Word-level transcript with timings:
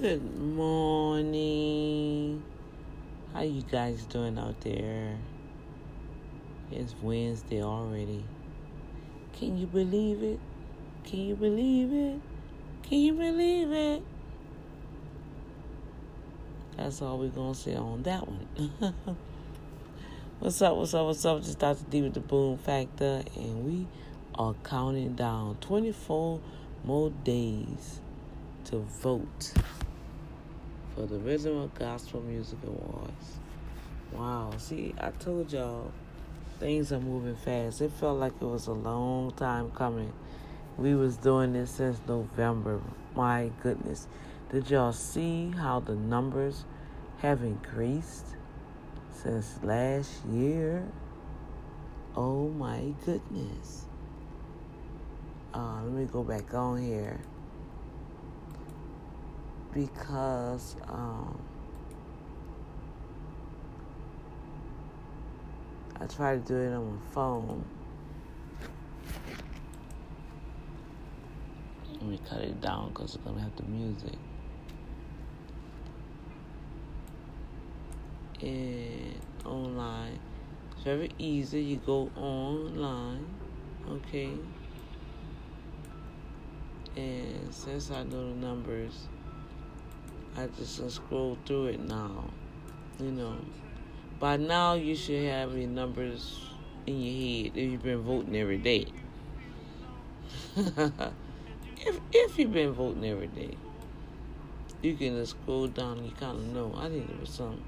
Good 0.00 0.38
morning. 0.40 2.42
How 3.32 3.42
you 3.42 3.62
guys 3.62 4.04
doing 4.06 4.36
out 4.38 4.60
there? 4.60 5.16
It's 6.72 6.94
Wednesday 7.00 7.62
already. 7.62 8.24
Can 9.34 9.56
you 9.56 9.66
believe 9.66 10.22
it? 10.22 10.40
Can 11.04 11.20
you 11.20 11.36
believe 11.36 11.92
it? 11.92 12.20
Can 12.82 12.98
you 12.98 13.14
believe 13.14 13.70
it? 13.70 14.02
That's 16.76 17.00
all 17.00 17.18
we're 17.18 17.28
gonna 17.28 17.54
say 17.54 17.76
on 17.76 18.02
that 18.02 18.26
one. 18.26 18.48
what's 20.40 20.60
up? 20.60 20.76
What's 20.76 20.92
up? 20.92 21.06
What's 21.06 21.24
up? 21.24 21.40
Just 21.40 21.60
Dr. 21.60 21.84
D 21.88 22.02
with 22.02 22.14
the 22.14 22.20
Boom 22.20 22.58
Factor, 22.58 23.22
and 23.36 23.64
we 23.64 23.86
are 24.34 24.54
counting 24.64 25.14
down 25.14 25.56
24 25.60 26.40
more 26.84 27.10
days 27.22 28.00
to 28.64 28.78
vote 28.78 29.52
for 30.94 31.06
the 31.06 31.16
of 31.16 31.74
Gospel 31.74 32.20
Music 32.20 32.58
Awards. 32.64 33.38
Wow, 34.12 34.52
see, 34.58 34.94
I 35.00 35.10
told 35.10 35.52
y'all 35.52 35.90
things 36.60 36.92
are 36.92 37.00
moving 37.00 37.34
fast. 37.34 37.80
It 37.80 37.90
felt 37.92 38.20
like 38.20 38.32
it 38.40 38.44
was 38.44 38.68
a 38.68 38.72
long 38.72 39.32
time 39.32 39.72
coming. 39.72 40.12
We 40.76 40.94
was 40.94 41.16
doing 41.16 41.52
this 41.52 41.72
since 41.72 41.98
November. 42.06 42.80
My 43.16 43.50
goodness. 43.62 44.06
Did 44.52 44.70
y'all 44.70 44.92
see 44.92 45.50
how 45.50 45.80
the 45.80 45.96
numbers 45.96 46.64
have 47.18 47.42
increased 47.42 48.26
since 49.22 49.58
last 49.64 50.24
year? 50.26 50.86
Oh 52.16 52.48
my 52.50 52.94
goodness. 53.04 53.86
Uh, 55.52 55.82
let 55.82 55.92
me 55.92 56.04
go 56.04 56.22
back 56.22 56.54
on 56.54 56.80
here 56.80 57.20
because 59.74 60.76
um, 60.88 61.36
I 66.00 66.06
try 66.06 66.36
to 66.36 66.40
do 66.40 66.56
it 66.56 66.72
on 66.72 66.92
my 66.92 67.00
phone. 67.12 67.64
Let 71.92 72.02
me 72.02 72.20
cut 72.28 72.40
it 72.40 72.60
down 72.60 72.90
because 72.90 73.16
it's 73.16 73.24
gonna 73.24 73.40
have 73.40 73.56
the 73.56 73.64
music. 73.64 74.12
And 78.40 79.14
online, 79.44 80.18
it's 80.72 80.84
very 80.84 81.10
easy. 81.18 81.60
You 81.60 81.76
go 81.78 82.10
online, 82.16 83.26
okay. 83.88 84.30
And 86.96 87.52
since 87.52 87.90
I 87.90 88.04
know 88.04 88.28
the 88.28 88.36
numbers, 88.36 89.08
I 90.36 90.48
just 90.58 90.90
scroll 90.90 91.38
through 91.46 91.66
it 91.66 91.80
now. 91.80 92.24
You 92.98 93.10
know, 93.12 93.36
by 94.18 94.36
now 94.36 94.74
you 94.74 94.96
should 94.96 95.24
have 95.24 95.56
your 95.56 95.68
numbers 95.68 96.40
in 96.86 97.00
your 97.00 97.44
head 97.44 97.56
if 97.56 97.72
you've 97.72 97.82
been 97.82 98.02
voting 98.02 98.36
every 98.36 98.58
day. 98.58 98.86
if 100.56 102.00
if 102.12 102.38
you've 102.38 102.52
been 102.52 102.72
voting 102.72 103.04
every 103.04 103.28
day, 103.28 103.56
you 104.82 104.94
can 104.94 105.16
just 105.16 105.32
scroll 105.32 105.68
down 105.68 105.98
and 105.98 106.06
you 106.06 106.12
kind 106.12 106.38
of 106.38 106.46
know. 106.52 106.74
I 106.76 106.88
think 106.88 107.08
there 107.08 107.18
was 107.20 107.30
some 107.30 107.62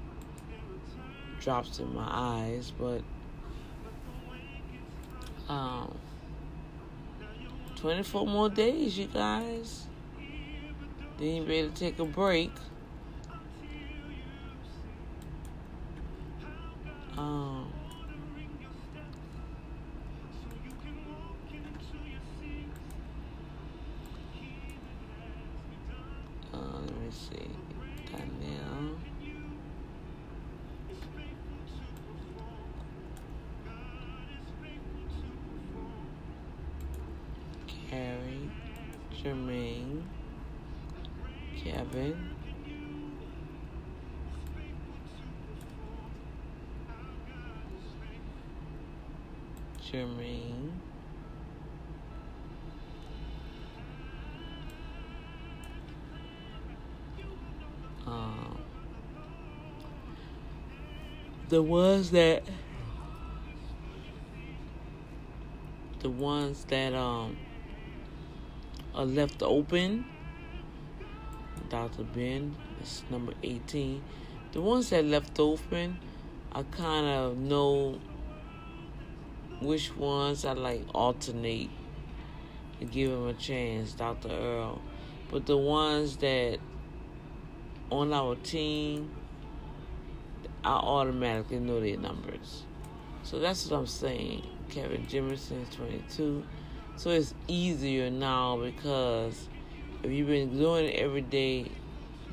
drops 1.39 1.79
in 1.79 1.93
my 1.93 2.07
eyes, 2.09 2.73
but 2.77 3.01
um, 5.47 5.97
24 7.75 8.27
more 8.27 8.49
days, 8.49 8.97
you 8.97 9.07
guys. 9.07 9.87
Then 11.17 11.35
you 11.35 11.43
better 11.43 11.69
take 11.69 11.97
a 11.99 12.05
break. 12.05 12.51
Um, 17.17 17.73
uh, 26.53 26.57
let 26.57 27.01
me 27.01 27.09
see. 27.09 27.49
Carrie. 37.89 38.49
Jermaine. 39.23 40.03
Kevin. 41.71 42.15
Jermaine. 49.83 50.71
Um, 58.05 58.57
the 61.49 61.61
ones 61.61 62.11
that 62.11 62.43
the 65.99 66.09
ones 66.09 66.63
that 66.65 66.93
um 66.93 67.35
are 68.95 69.05
left 69.05 69.43
open 69.43 70.05
Dr. 71.87 72.03
Ben. 72.03 72.55
It's 72.81 73.03
number 73.09 73.33
18. 73.43 74.03
The 74.51 74.61
ones 74.61 74.89
that 74.89 75.05
left 75.05 75.39
open, 75.39 75.97
I 76.51 76.63
kind 76.63 77.05
of 77.05 77.37
know 77.37 77.99
which 79.61 79.95
ones 79.95 80.43
I 80.43 80.53
like 80.53 80.83
alternate 80.93 81.69
to 82.79 82.85
give 82.85 83.11
them 83.11 83.27
a 83.27 83.33
chance, 83.33 83.93
Dr. 83.93 84.29
Earl. 84.29 84.81
But 85.31 85.45
the 85.45 85.57
ones 85.57 86.17
that 86.17 86.59
on 87.89 88.11
our 88.11 88.35
team, 88.35 89.09
I 90.63 90.73
automatically 90.73 91.59
know 91.59 91.79
their 91.79 91.97
numbers. 91.97 92.63
So 93.23 93.39
that's 93.39 93.69
what 93.69 93.77
I'm 93.77 93.87
saying. 93.87 94.45
Kevin 94.69 95.05
Jimerson 95.05 95.63
is 95.63 95.75
22. 95.75 96.43
So 96.97 97.11
it's 97.11 97.33
easier 97.47 98.09
now 98.09 98.57
because 98.57 99.47
if 100.03 100.11
you've 100.11 100.27
been 100.27 100.57
doing 100.57 100.85
it 100.85 100.95
every 100.95 101.21
day, 101.21 101.71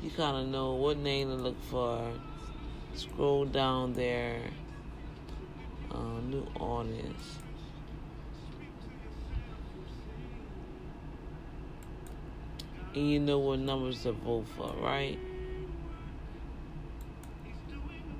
you 0.05 0.11
kind 0.11 0.37
of 0.37 0.47
know 0.47 0.75
what 0.75 0.97
name 0.97 1.29
to 1.29 1.35
look 1.35 1.59
for. 1.63 1.99
Scroll 2.93 3.45
down 3.45 3.93
there, 3.93 4.39
uh, 5.91 6.19
new 6.29 6.45
audience. 6.59 7.39
And 12.93 13.09
you 13.09 13.19
know 13.19 13.39
what 13.39 13.59
numbers 13.59 14.03
to 14.03 14.11
vote 14.11 14.45
for, 14.55 14.71
right? 14.79 15.17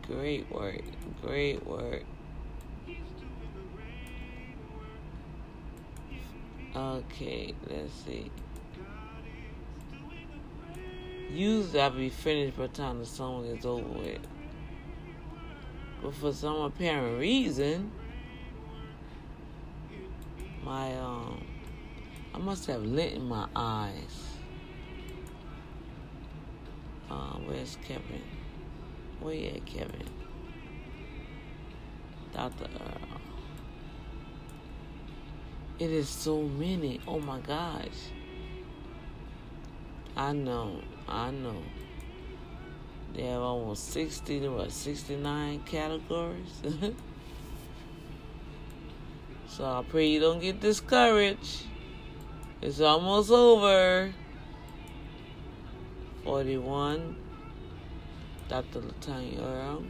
Great 0.08 0.52
work. 0.52 0.82
Great 1.22 1.66
work. 1.68 2.04
Okay, 6.76 7.54
let's 7.70 7.94
see. 7.94 8.32
Usually 11.32 11.82
I'll 11.82 11.92
be 11.92 12.10
finished 12.10 12.58
by 12.58 12.68
the 12.68 12.74
time 12.74 13.00
the 13.00 13.06
song 13.06 13.46
is 13.46 13.66
over 13.66 13.84
with. 13.84 14.22
But 16.02 16.14
for 16.14 16.32
some 16.32 16.58
apparent 16.58 17.20
reason, 17.20 17.92
my 20.64 20.96
um 20.98 21.46
I 22.34 22.38
must 22.38 22.68
have 22.68 22.84
lint 22.84 23.14
in 23.14 23.28
my 23.28 23.48
eyes. 23.56 24.36
Uh, 27.10 27.38
where's 27.46 27.78
Kevin? 27.88 28.22
Where 29.22 29.34
you 29.34 29.48
at, 29.48 29.66
Kevin? 29.66 30.10
Dr. 32.34 32.66
Earl. 32.66 33.22
It 35.80 35.92
is 35.92 36.10
so 36.10 36.42
many. 36.42 37.00
Oh 37.08 37.20
my 37.20 37.40
gosh. 37.40 38.12
I 40.18 40.34
know. 40.34 40.82
I 41.08 41.32
know. 41.32 41.62
They 43.14 43.24
have 43.24 43.42
almost 43.42 43.92
60, 43.92 44.48
what, 44.50 44.72
69 44.72 45.64
categories? 45.66 46.62
so 49.48 49.66
I 49.66 49.84
pray 49.88 50.08
you 50.08 50.20
don't 50.20 50.40
get 50.40 50.60
discouraged. 50.60 51.64
It's 52.62 52.82
almost 52.82 53.32
over. 53.32 54.14
41. 56.24 57.16
Dr. 58.50 58.82
Latanya 58.82 59.42
Earl. 59.42 59.84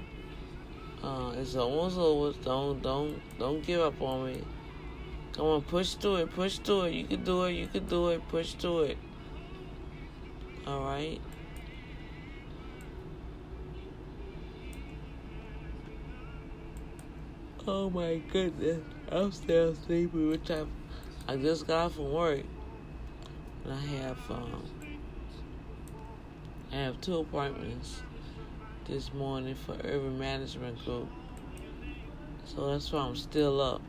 Uh, 1.03 1.31
it's 1.37 1.55
almost 1.55 1.97
over. 1.97 2.37
Don't 2.43 2.81
don't 2.81 3.21
don't 3.39 3.61
give 3.65 3.81
up 3.81 4.01
on 4.01 4.25
me. 4.25 4.43
Come 5.33 5.45
on, 5.45 5.61
push 5.61 5.95
through 5.95 6.15
it, 6.17 6.31
push 6.31 6.59
through 6.59 6.83
it. 6.83 6.93
You 6.93 7.03
can 7.05 7.23
do 7.23 7.43
it, 7.43 7.51
you 7.53 7.67
can 7.67 7.85
do 7.85 8.09
it, 8.09 8.21
push 8.29 8.53
through 8.53 8.83
it. 8.83 8.97
All 10.67 10.83
right. 10.83 11.21
Oh 17.67 17.91
my 17.91 18.17
goodness. 18.31 18.81
I'm 19.11 19.31
still 19.31 19.75
sleepy, 19.75 20.25
which 20.25 20.49
I 20.49 20.65
I 21.27 21.37
just 21.37 21.67
got 21.67 21.91
from 21.91 22.11
work. 22.11 22.41
And 23.63 23.73
I 23.73 23.79
have 23.79 24.17
um 24.31 24.63
I 26.71 26.75
have 26.77 26.99
two 26.99 27.17
appointments 27.17 28.01
this 28.87 29.13
morning 29.13 29.53
for 29.53 29.73
urban 29.83 30.17
management 30.17 30.83
group. 30.83 31.07
So 32.45 32.71
that's 32.71 32.91
why 32.91 33.01
I'm 33.01 33.15
still 33.15 33.61
up. 33.61 33.81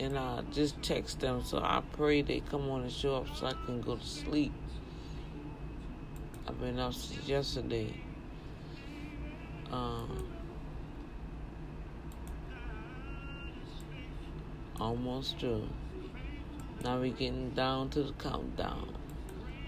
And 0.00 0.18
I 0.18 0.42
just 0.52 0.82
text 0.82 1.20
them 1.20 1.44
so 1.44 1.58
I 1.58 1.82
pray 1.92 2.22
they 2.22 2.40
come 2.40 2.68
on 2.70 2.82
and 2.82 2.90
show 2.92 3.16
up 3.16 3.26
so 3.36 3.46
I 3.46 3.52
can 3.66 3.80
go 3.80 3.96
to 3.96 4.06
sleep. 4.06 4.52
I've 6.52 6.60
been 6.60 6.78
up 6.78 6.92
since 6.92 7.26
yesterday. 7.26 7.94
Um 9.72 10.28
almost 14.78 15.38
through. 15.38 15.66
Now 16.84 16.98
we're 16.98 17.12
getting 17.12 17.50
down 17.50 17.88
to 17.90 18.02
the 18.02 18.12
countdown. 18.12 18.86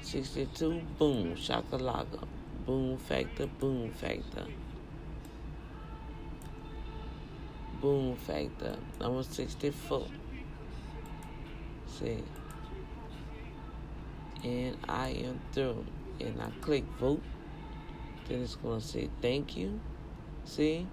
62, 0.03 0.83
boom, 0.99 1.35
shakalaka. 1.37 2.27
Boom 2.67 2.99
factor, 2.99 3.47
boom 3.47 3.91
factor. 3.93 4.45
Boom 7.81 8.15
factor. 8.17 8.77
Number 9.01 9.23
64. 9.23 10.07
See. 11.87 12.23
And 14.43 14.77
I 14.87 15.09
am 15.09 15.41
through. 15.53 15.87
And 16.21 16.41
I 16.41 16.51
click 16.61 16.85
vote. 16.99 17.23
Then 18.29 18.43
it's 18.43 18.57
going 18.57 18.81
to 18.81 18.87
say 18.87 19.11
thank 19.21 19.57
you. 19.57 19.81
See? 20.45 20.87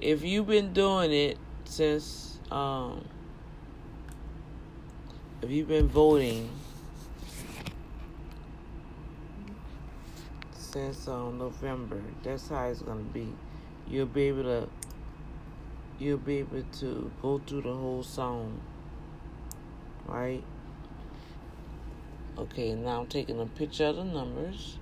If 0.00 0.22
you've 0.22 0.46
been 0.46 0.72
doing 0.72 1.12
it 1.12 1.38
since 1.64 2.38
um, 2.50 3.04
if 5.42 5.50
you've 5.50 5.68
been 5.68 5.88
voting 5.88 6.50
since 10.52 11.08
um, 11.08 11.38
November, 11.38 12.00
that's 12.22 12.48
how 12.48 12.66
it's 12.66 12.82
gonna 12.82 13.00
be. 13.02 13.32
You'll 13.88 14.06
be 14.06 14.24
able 14.24 14.42
to 14.44 14.68
you'll 15.98 16.18
be 16.18 16.38
able 16.38 16.62
to 16.80 17.10
go 17.22 17.40
through 17.46 17.62
the 17.62 17.74
whole 17.74 18.02
song. 18.02 18.60
Right? 20.06 20.44
Okay, 22.38 22.74
now 22.74 23.00
I'm 23.00 23.06
taking 23.06 23.40
a 23.40 23.46
picture 23.46 23.86
of 23.86 23.96
the 23.96 24.04
numbers. 24.04 24.76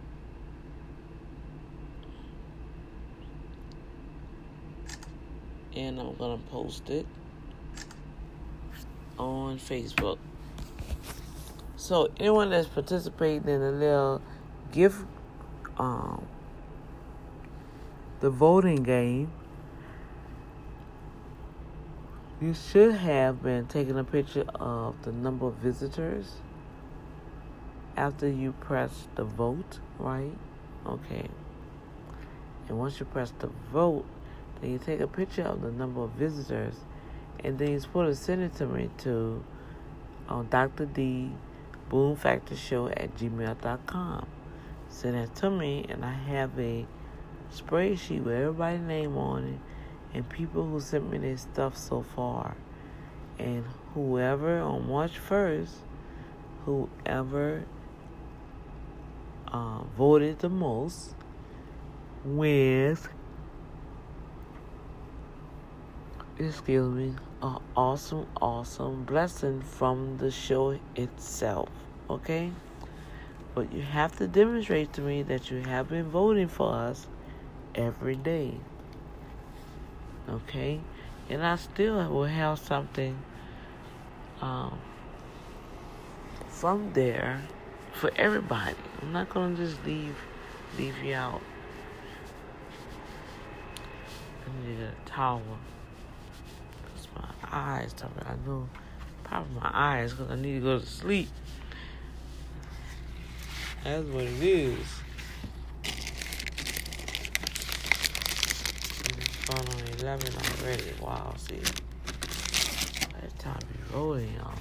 And 5.77 6.01
I'm 6.01 6.17
gonna 6.17 6.39
post 6.51 6.91
it 6.91 7.07
on 9.19 9.59
Facebook. 9.59 10.19
So 11.77 12.11
anyone 12.19 12.51
that's 12.51 12.67
participating 12.67 13.49
in 13.49 13.61
the 13.61 13.71
little 13.71 14.23
gift, 14.73 15.05
um, 15.79 16.27
the 18.19 18.31
voting 18.31 18.83
game, 18.83 19.31
you 22.41 22.53
should 22.53 22.97
have 22.97 23.45
been 23.45 23.67
taking 23.67 23.97
a 23.97 24.05
picture 24.05 24.45
of 24.57 25.01
the 25.03 25.13
number 25.13 25.47
of 25.47 25.55
visitors 25.55 26.33
after 27.97 28.29
you 28.29 28.53
press 28.53 29.09
the 29.15 29.25
vote, 29.25 29.81
right? 29.99 30.37
Okay. 30.87 31.29
And 32.69 32.79
once 32.79 32.99
you 32.99 33.07
press 33.07 33.33
the 33.39 33.49
vote, 33.73 34.05
then 34.61 34.73
you 34.73 34.79
take 34.79 35.01
a 35.01 35.07
picture 35.07 35.43
of 35.43 35.63
the 35.63 35.71
number 35.71 36.03
of 36.03 36.11
visitors, 36.13 36.75
and 37.43 37.59
then 37.59 37.73
you're 37.73 37.81
supposed 37.81 38.19
to 38.19 38.25
send 38.25 38.43
it 38.43 38.55
to 38.57 38.67
me 38.67 38.91
to 38.99 39.45
uh, 40.29 40.43
Dr. 40.43 40.87
D 40.87 41.31
Boom 41.89 42.17
Factor 42.17 42.57
Show 42.57 42.89
at 42.89 43.17
gmail.com. 43.17 44.27
Send 44.89 45.15
that 45.17 45.35
to 45.37 45.51
me, 45.51 45.87
and 45.89 46.05
I 46.05 46.13
have 46.13 46.59
a 46.59 46.87
spreadsheet 47.53 48.23
with 48.25 48.35
everybody's 48.35 48.81
name 48.81 49.17
on 49.17 49.45
it 49.45 49.61
and 50.15 50.29
people 50.29 50.65
who 50.65 50.81
sent 50.81 51.11
me 51.11 51.19
their 51.19 51.37
stuff 51.37 51.77
so 51.77 52.03
far. 52.15 52.57
And 53.39 53.65
whoever 53.93 54.61
on 54.61 54.89
March 54.89 55.19
1st, 55.29 55.71
whoever 56.65 57.65
uh, 59.55 59.79
voted 59.97 60.41
the 60.41 60.49
most 60.49 61.15
with, 62.25 63.09
excuse 66.37 66.93
me, 66.93 67.15
an 67.41 67.59
awesome, 67.77 68.27
awesome 68.43 69.05
blessing 69.05 69.63
from 69.63 70.19
the 70.19 70.29
show 70.29 70.77
itself. 70.97 71.69
Okay? 72.11 72.51
But 73.55 73.73
you 73.73 73.83
have 73.83 74.17
to 74.19 74.27
demonstrate 74.27 74.93
to 74.95 75.01
me 75.01 75.23
that 75.23 75.53
you 75.53 75.61
have 75.61 75.89
been 75.89 76.11
voting 76.11 76.49
for 76.49 76.75
us 76.75 77.07
every 77.77 78.17
day. 78.17 78.55
Okay? 80.29 80.81
And 81.31 81.47
I 81.47 81.55
still 81.55 82.09
will 82.11 82.25
have 82.25 82.59
something 82.59 83.17
um, 84.43 84.81
from 86.49 86.93
there 86.95 87.41
for 87.95 88.11
everybody. 88.17 88.75
I'm 89.03 89.13
not 89.13 89.29
gonna 89.31 89.57
just 89.57 89.85
leave 89.85 90.17
leave 90.79 90.97
you 91.03 91.15
out. 91.15 91.41
I 94.47 94.69
need 94.69 94.81
a 94.81 94.93
towel 95.09 95.43
my 97.15 97.29
eyes 97.51 97.93
talking. 97.93 98.23
I 98.27 98.35
know 98.47 98.69
probably 99.23 99.55
my 99.61 99.71
eyes 99.73 100.13
because 100.13 100.31
I 100.31 100.37
need 100.37 100.55
to 100.55 100.61
go 100.61 100.79
to 100.79 100.87
sleep. 100.87 101.29
That's 103.83 104.07
what 104.07 104.25
it 104.25 104.43
is. 104.43 104.79
It's 109.17 109.51
on 109.51 109.67
11 110.01 110.33
already. 110.37 110.85
Wow, 111.01 111.35
see. 111.37 111.61
That 113.21 113.39
time 113.39 113.59
be 113.73 113.95
rolling, 113.95 114.33
y'all. 114.35 114.55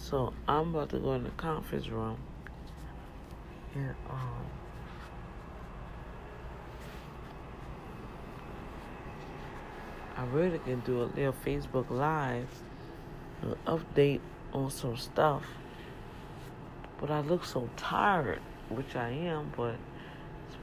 So 0.00 0.32
I'm 0.48 0.74
about 0.74 0.88
to 0.90 0.98
go 0.98 1.12
in 1.12 1.24
the 1.24 1.30
conference 1.30 1.88
room. 1.88 2.18
And 3.74 3.94
um 4.08 4.46
I 10.16 10.24
really 10.24 10.58
can 10.58 10.80
do 10.80 11.02
a 11.02 11.04
little 11.04 11.34
Facebook 11.44 11.88
Live, 11.90 12.48
an 13.42 13.54
update 13.66 14.20
on 14.52 14.70
some 14.70 14.96
stuff. 14.96 15.44
But 16.98 17.10
I 17.10 17.20
look 17.20 17.44
so 17.44 17.70
tired, 17.76 18.40
which 18.68 18.96
I 18.96 19.10
am, 19.10 19.52
but 19.56 19.76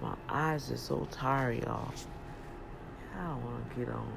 my 0.01 0.15
eyes 0.29 0.70
are 0.72 0.77
so 0.77 1.08
tired, 1.10 1.63
y'all. 1.63 1.91
I 3.17 3.27
don't 3.27 3.44
want 3.44 3.70
to 3.70 3.75
get 3.79 3.89
on 3.89 4.13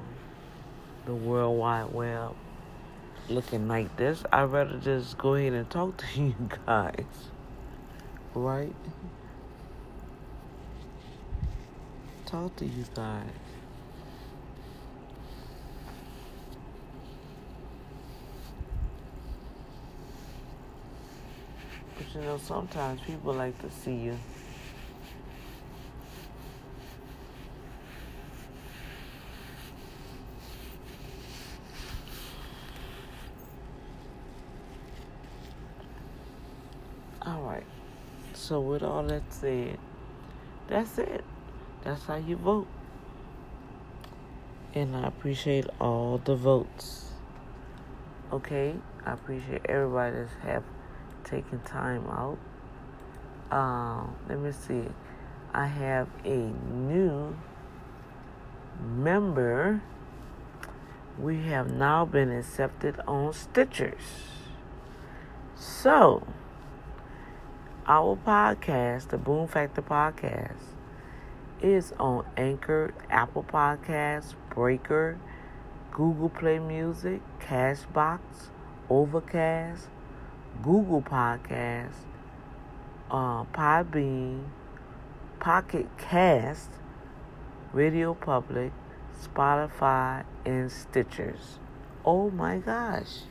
the 1.05 1.15
World 1.15 1.57
Wide 1.57 1.91
Web 1.91 2.35
looking 3.29 3.67
like 3.67 3.95
this. 3.97 4.23
I'd 4.31 4.43
rather 4.43 4.77
just 4.77 5.17
go 5.17 5.35
ahead 5.35 5.53
and 5.53 5.69
talk 5.69 5.97
to 5.97 6.05
you 6.21 6.35
guys. 6.65 7.05
Right? 8.33 8.75
Talk 12.25 12.55
to 12.57 12.65
you 12.65 12.85
guys. 12.95 13.25
But 21.97 22.15
you 22.15 22.21
know, 22.21 22.37
sometimes 22.37 23.01
people 23.01 23.33
like 23.33 23.59
to 23.61 23.69
see 23.69 23.95
you. 23.95 24.17
All 37.23 37.41
right. 37.43 37.63
So 38.41 38.59
with 38.59 38.81
all 38.81 39.03
that 39.03 39.21
said, 39.31 39.77
that's 40.67 40.97
it. 40.97 41.23
That's 41.83 42.03
how 42.05 42.15
you 42.15 42.37
vote. 42.37 42.65
And 44.73 44.95
I 44.95 45.05
appreciate 45.05 45.67
all 45.79 46.17
the 46.17 46.35
votes. 46.35 47.11
Okay? 48.33 48.73
I 49.05 49.13
appreciate 49.13 49.61
everybody 49.69 50.15
that's 50.15 50.33
have 50.41 50.63
taking 51.23 51.59
time 51.59 52.07
out. 52.07 52.39
Um, 53.55 54.15
let 54.27 54.39
me 54.39 54.51
see. 54.51 54.85
I 55.53 55.67
have 55.67 56.07
a 56.25 56.51
new 56.73 57.37
member. 58.83 59.83
We 61.19 61.43
have 61.43 61.71
now 61.71 62.05
been 62.05 62.31
accepted 62.31 62.99
on 63.07 63.33
Stitchers. 63.33 64.01
So, 65.55 66.25
our 67.91 68.15
podcast, 68.15 69.09
the 69.09 69.17
Boom 69.17 69.49
Factor 69.49 69.81
podcast, 69.81 70.63
is 71.61 71.93
on 71.99 72.25
Anchor, 72.37 72.93
Apple 73.09 73.43
Podcasts, 73.43 74.33
Breaker, 74.49 75.19
Google 75.91 76.29
Play 76.29 76.57
Music, 76.57 77.19
Castbox, 77.41 78.21
Overcast, 78.89 79.89
Google 80.63 81.01
Podcasts, 81.01 82.05
uh, 83.11 83.43
Podbean, 83.53 84.45
Pocket 85.41 85.89
Cast, 85.97 86.69
Radio 87.73 88.13
Public, 88.13 88.71
Spotify, 89.21 90.23
and 90.45 90.69
Stitchers. 90.71 91.57
Oh 92.05 92.29
my 92.29 92.59
gosh, 92.59 93.23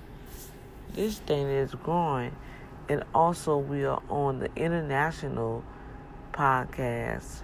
this 0.93 1.19
thing 1.19 1.47
is 1.47 1.75
growing. 1.77 2.37
And 2.91 3.05
also, 3.15 3.57
we 3.57 3.85
are 3.85 4.03
on 4.11 4.41
the 4.41 4.51
international 4.57 5.63
podcast, 6.33 7.43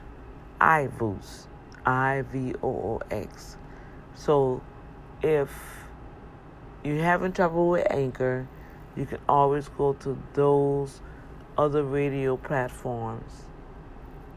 iVoox, 0.61 1.47
I 1.87 2.25
V 2.33 2.55
O 2.65 2.69
O 2.69 3.03
X. 3.13 3.57
So, 4.17 4.61
if 5.23 5.49
you're 6.83 7.01
having 7.01 7.31
trouble 7.31 7.69
with 7.69 7.87
Anchor, 7.93 8.49
you 8.97 9.07
can 9.07 9.21
always 9.29 9.69
go 9.69 9.93
to 9.93 10.21
those 10.35 11.01
other 11.57 11.85
radio 11.85 12.37
platforms, 12.37 13.45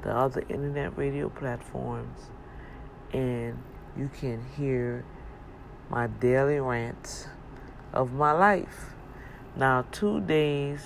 the 0.03 0.15
other 0.15 0.43
internet 0.47 0.95
radio 0.95 1.29
platforms, 1.29 2.19
and 3.13 3.57
you 3.97 4.11
can 4.19 4.45
hear 4.55 5.03
my 5.89 6.05
daily 6.05 6.59
rants 6.59 7.25
of 7.93 8.13
my 8.13 8.31
life. 8.31 8.93
Now, 9.55 9.85
two 9.91 10.21
days, 10.21 10.81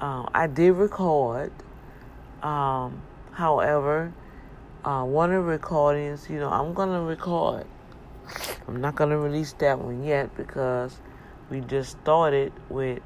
um, 0.00 0.28
I 0.34 0.46
did 0.46 0.72
record. 0.72 1.52
Um, 2.42 3.02
however, 3.32 4.12
uh, 4.84 5.04
one 5.04 5.32
of 5.32 5.44
the 5.44 5.50
recordings, 5.50 6.28
you 6.28 6.38
know, 6.38 6.50
I'm 6.50 6.74
to 6.90 7.00
record. 7.00 7.66
I'm 8.68 8.80
not 8.80 8.96
to 9.10 9.18
release 9.18 9.52
that 9.54 9.78
one 9.78 10.04
yet 10.04 10.36
because 10.36 10.98
we 11.50 11.60
just 11.60 11.98
started 12.02 12.52
with 12.68 13.00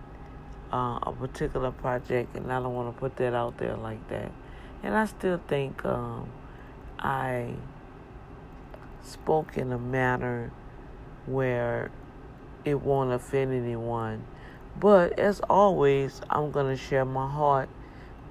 uh, 0.72 0.98
a 1.02 1.14
particular 1.18 1.70
project, 1.70 2.36
and 2.36 2.52
I 2.52 2.60
don't 2.60 2.74
want 2.74 2.94
to 2.94 2.98
put 2.98 3.16
that 3.16 3.34
out 3.34 3.58
there 3.58 3.76
like 3.76 4.06
that. 4.08 4.30
And 4.82 4.94
I 4.94 5.06
still 5.06 5.40
think 5.48 5.84
um, 5.84 6.30
I 6.98 7.54
spoke 9.02 9.56
in 9.56 9.72
a 9.72 9.78
manner 9.78 10.52
where 11.26 11.90
it 12.64 12.80
won't 12.80 13.12
offend 13.12 13.52
anyone. 13.52 14.24
But 14.80 15.18
as 15.18 15.40
always, 15.48 16.20
I'm 16.30 16.50
going 16.50 16.74
to 16.74 16.80
share 16.80 17.04
my 17.04 17.28
heart 17.28 17.68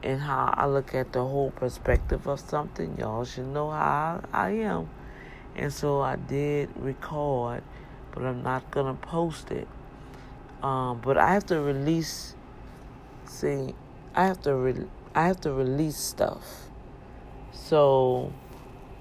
and 0.03 0.21
how 0.21 0.53
I 0.55 0.65
look 0.67 0.95
at 0.95 1.11
the 1.11 1.19
whole 1.19 1.51
perspective 1.51 2.27
of 2.27 2.39
something. 2.39 2.97
Y'all 2.97 3.25
should 3.25 3.47
know 3.47 3.69
how 3.69 4.23
I 4.31 4.51
am. 4.51 4.89
And 5.55 5.73
so 5.73 6.01
I 6.01 6.15
did 6.15 6.69
record, 6.77 7.63
but 8.13 8.23
I'm 8.23 8.43
not 8.43 8.69
going 8.71 8.85
to 8.95 9.07
post 9.07 9.51
it. 9.51 9.67
Um, 10.63 11.01
but 11.03 11.17
I 11.17 11.33
have 11.33 11.45
to 11.47 11.59
release. 11.59 12.35
See, 13.25 13.75
I 14.15 14.25
have 14.25 14.41
to 14.43 14.55
re- 14.55 14.87
I 15.13 15.27
have 15.27 15.41
to 15.41 15.51
release 15.51 15.97
stuff. 15.97 16.67
So, 17.51 18.31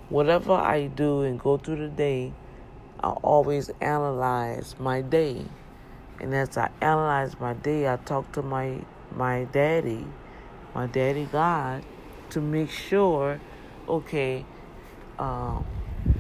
whatever 0.08 0.52
I 0.52 0.86
do 0.86 1.22
and 1.22 1.38
go 1.38 1.56
through 1.56 1.76
the 1.76 1.88
day, 1.88 2.32
I 3.02 3.10
always 3.10 3.70
analyze 3.80 4.74
my 4.78 5.02
day, 5.02 5.44
and 6.20 6.34
as 6.34 6.56
I 6.56 6.70
analyze 6.80 7.38
my 7.38 7.54
day, 7.54 7.90
I 7.90 7.96
talk 7.96 8.32
to 8.32 8.42
my 8.42 8.80
my 9.14 9.44
daddy, 9.44 10.06
my 10.74 10.86
daddy 10.86 11.28
God, 11.30 11.84
to 12.30 12.40
make 12.40 12.70
sure, 12.70 13.40
okay, 13.88 14.44
um, 15.18 15.64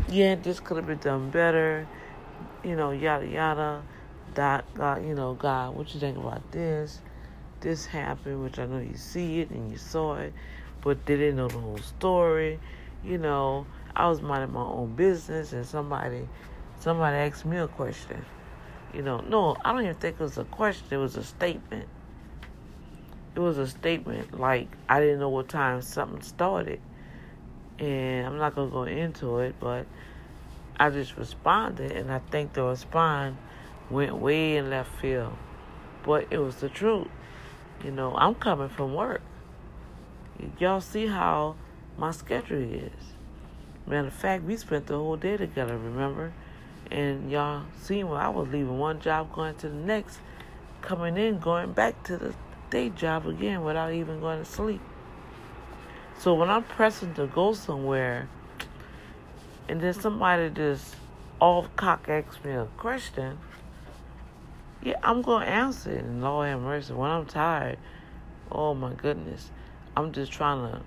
yeah, 0.08 0.34
this 0.34 0.60
could 0.60 0.76
have 0.78 0.86
been 0.86 0.98
done 0.98 1.30
better, 1.30 1.86
you 2.64 2.76
know, 2.76 2.90
yada 2.90 3.26
yada 3.26 3.82
God, 4.36 4.64
God, 4.74 5.02
you 5.02 5.14
know, 5.14 5.32
God, 5.32 5.74
what 5.74 5.94
you 5.94 6.00
think 6.00 6.18
about 6.18 6.52
this? 6.52 7.00
This 7.60 7.86
happened, 7.86 8.42
which 8.42 8.58
I 8.58 8.66
know 8.66 8.80
you 8.80 8.96
see 8.96 9.40
it 9.40 9.48
and 9.48 9.70
you 9.70 9.78
saw 9.78 10.16
it, 10.16 10.34
but 10.82 11.06
they 11.06 11.16
didn't 11.16 11.36
know 11.36 11.48
the 11.48 11.58
whole 11.58 11.78
story. 11.78 12.60
You 13.02 13.16
know, 13.16 13.66
I 13.94 14.10
was 14.10 14.20
minding 14.20 14.52
my 14.52 14.60
own 14.60 14.94
business, 14.94 15.54
and 15.54 15.64
somebody, 15.64 16.28
somebody 16.78 17.16
asked 17.16 17.46
me 17.46 17.56
a 17.56 17.66
question. 17.66 18.22
You 18.94 19.02
know, 19.02 19.20
no, 19.20 19.56
I 19.64 19.72
don't 19.72 19.82
even 19.82 19.94
think 19.96 20.16
it 20.18 20.22
was 20.22 20.38
a 20.38 20.44
question. 20.44 20.86
It 20.90 20.96
was 20.96 21.16
a 21.16 21.24
statement. 21.24 21.88
It 23.34 23.40
was 23.40 23.58
a 23.58 23.66
statement 23.66 24.38
like 24.38 24.68
I 24.88 25.00
didn't 25.00 25.20
know 25.20 25.28
what 25.28 25.48
time 25.48 25.82
something 25.82 26.22
started, 26.22 26.80
and 27.78 28.26
I'm 28.26 28.38
not 28.38 28.54
gonna 28.54 28.70
go 28.70 28.84
into 28.84 29.40
it, 29.40 29.56
but 29.60 29.86
I 30.78 30.90
just 30.90 31.16
responded, 31.16 31.92
and 31.92 32.10
I 32.10 32.20
think 32.30 32.54
the 32.54 32.62
response 32.62 33.36
went 33.90 34.16
way 34.16 34.56
in 34.56 34.70
left 34.70 34.90
field. 35.00 35.36
But 36.04 36.28
it 36.30 36.38
was 36.38 36.56
the 36.56 36.68
truth. 36.68 37.08
You 37.84 37.90
know, 37.90 38.14
I'm 38.16 38.34
coming 38.34 38.68
from 38.68 38.94
work. 38.94 39.22
Y'all 40.58 40.80
see 40.80 41.06
how 41.06 41.56
my 41.98 42.10
schedule 42.10 42.62
is. 42.62 42.90
Matter 43.86 44.08
of 44.08 44.14
fact, 44.14 44.44
we 44.44 44.56
spent 44.56 44.86
the 44.86 44.96
whole 44.96 45.16
day 45.16 45.36
together, 45.36 45.76
remember? 45.76 46.32
And 46.90 47.30
y'all 47.30 47.64
seen 47.80 48.08
when 48.08 48.20
I 48.20 48.28
was 48.28 48.48
leaving 48.48 48.78
one 48.78 49.00
job, 49.00 49.32
going 49.32 49.54
to 49.56 49.68
the 49.68 49.74
next, 49.74 50.18
coming 50.82 51.16
in, 51.16 51.38
going 51.38 51.72
back 51.72 52.02
to 52.04 52.16
the 52.16 52.34
day 52.70 52.90
job 52.90 53.26
again 53.26 53.64
without 53.64 53.92
even 53.92 54.20
going 54.20 54.38
to 54.38 54.44
sleep. 54.44 54.80
So 56.18 56.34
when 56.34 56.48
I'm 56.48 56.62
pressing 56.62 57.14
to 57.14 57.26
go 57.26 57.52
somewhere, 57.52 58.28
and 59.68 59.80
then 59.80 59.92
somebody 59.92 60.48
just 60.50 60.96
off 61.40 61.74
cock 61.76 62.08
asks 62.08 62.42
me 62.44 62.52
a 62.52 62.66
question, 62.76 63.38
yeah, 64.82 64.94
I'm 65.02 65.22
gonna 65.22 65.44
answer 65.44 65.90
it. 65.90 66.04
And 66.04 66.22
Lord 66.22 66.48
have 66.48 66.60
mercy. 66.60 66.92
When 66.94 67.10
I'm 67.10 67.26
tired, 67.26 67.78
oh 68.50 68.74
my 68.74 68.92
goodness, 68.92 69.50
I'm 69.96 70.12
just 70.12 70.30
trying 70.32 70.70
to 70.70 70.80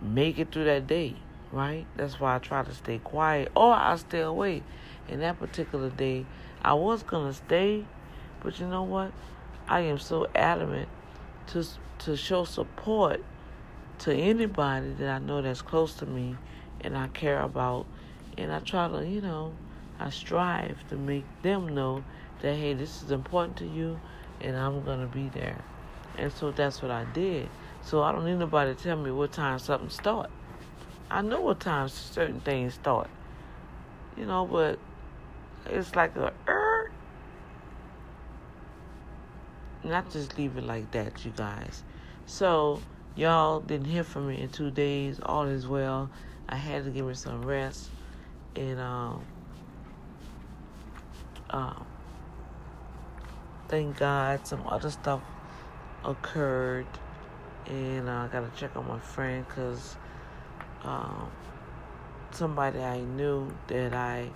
make 0.00 0.38
it 0.38 0.52
through 0.52 0.64
that 0.64 0.86
day, 0.86 1.16
right? 1.52 1.86
That's 1.96 2.20
why 2.20 2.36
I 2.36 2.38
try 2.38 2.62
to 2.62 2.74
stay 2.74 2.98
quiet 2.98 3.50
or 3.54 3.72
I 3.72 3.96
stay 3.96 4.20
away. 4.20 4.62
In 5.08 5.20
that 5.20 5.38
particular 5.38 5.90
day, 5.90 6.26
I 6.62 6.74
was 6.74 7.02
gonna 7.02 7.32
stay, 7.32 7.84
but 8.42 8.58
you 8.58 8.66
know 8.66 8.82
what? 8.82 9.12
I 9.68 9.80
am 9.80 9.98
so 9.98 10.26
adamant 10.34 10.88
to 11.48 11.64
to 12.00 12.16
show 12.16 12.44
support 12.44 13.22
to 14.00 14.12
anybody 14.14 14.90
that 14.98 15.08
I 15.08 15.18
know 15.18 15.40
that's 15.40 15.62
close 15.62 15.94
to 15.94 16.06
me 16.06 16.36
and 16.80 16.96
I 16.96 17.08
care 17.08 17.40
about, 17.40 17.86
and 18.36 18.52
I 18.52 18.58
try 18.58 18.88
to, 18.88 19.06
you 19.06 19.20
know, 19.20 19.52
I 19.98 20.10
strive 20.10 20.86
to 20.88 20.96
make 20.96 21.24
them 21.42 21.74
know 21.74 22.04
that 22.42 22.54
hey, 22.54 22.74
this 22.74 23.02
is 23.02 23.10
important 23.10 23.56
to 23.58 23.66
you, 23.66 23.98
and 24.40 24.56
I'm 24.56 24.84
gonna 24.84 25.06
be 25.06 25.28
there. 25.30 25.64
And 26.18 26.32
so 26.32 26.50
that's 26.50 26.82
what 26.82 26.90
I 26.90 27.04
did. 27.04 27.48
So 27.82 28.02
I 28.02 28.12
don't 28.12 28.24
need 28.24 28.38
nobody 28.38 28.74
to 28.74 28.82
tell 28.82 28.96
me 28.96 29.10
what 29.10 29.32
time 29.32 29.58
something 29.58 29.90
start. 29.90 30.30
I 31.10 31.22
know 31.22 31.40
what 31.40 31.60
time 31.60 31.88
certain 31.88 32.40
things 32.40 32.74
start. 32.74 33.08
You 34.16 34.26
know, 34.26 34.46
but 34.46 34.78
it's 35.66 35.94
like 35.94 36.16
a 36.16 36.32
er. 36.48 36.90
Not 39.84 40.10
just 40.10 40.36
leave 40.36 40.56
it 40.56 40.64
like 40.64 40.90
that, 40.92 41.24
you 41.24 41.32
guys. 41.36 41.84
So 42.24 42.80
y'all 43.14 43.60
didn't 43.60 43.86
hear 43.86 44.02
from 44.02 44.28
me 44.28 44.40
in 44.40 44.48
two 44.48 44.70
days. 44.70 45.20
All 45.22 45.44
is 45.44 45.68
well. 45.68 46.10
I 46.48 46.56
had 46.56 46.84
to 46.84 46.90
give 46.90 47.06
me 47.06 47.14
some 47.14 47.42
rest, 47.42 47.90
and 48.54 48.78
um, 48.80 49.24
um 51.50 51.86
thank 53.68 53.98
God 53.98 54.46
some 54.46 54.62
other 54.66 54.90
stuff 54.90 55.22
occurred, 56.04 56.86
and 57.66 58.08
uh, 58.08 58.12
I 58.12 58.28
gotta 58.28 58.50
check 58.56 58.76
on 58.76 58.86
my 58.86 59.00
friend 59.00 59.44
because 59.46 59.96
um, 60.86 61.30
somebody 62.30 62.78
I 62.78 63.00
knew 63.00 63.50
that 63.66 63.92
I 63.92 64.30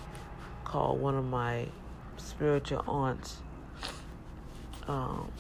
called 0.65 1.01
one 1.01 1.15
of 1.15 1.25
my 1.25 1.67
spiritual 2.17 2.83
aunts. 2.87 3.39
Um, 4.89 5.31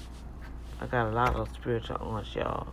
I 0.81 0.87
got 0.87 1.09
a 1.09 1.11
lot 1.11 1.35
of 1.35 1.49
spiritual 1.52 1.97
aunts, 1.97 2.35
y'all. 2.35 2.69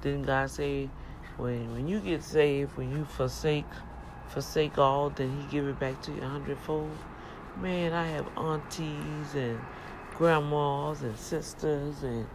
Didn't 0.00 0.22
God 0.22 0.50
say, 0.50 0.88
when 1.36 1.72
when 1.72 1.88
you 1.88 2.00
get 2.00 2.22
saved, 2.22 2.76
when 2.76 2.90
you 2.92 3.04
forsake 3.04 3.66
forsake 4.28 4.78
all, 4.78 5.10
then 5.10 5.36
He 5.40 5.46
give 5.50 5.66
it 5.66 5.78
back 5.80 6.00
to 6.02 6.12
you 6.12 6.22
a 6.22 6.28
hundredfold? 6.28 6.96
Man, 7.60 7.92
I 7.92 8.06
have 8.06 8.26
aunties 8.36 9.34
and 9.34 9.58
grandmas 10.18 11.02
and 11.02 11.16
sisters 11.16 12.02
and 12.02 12.26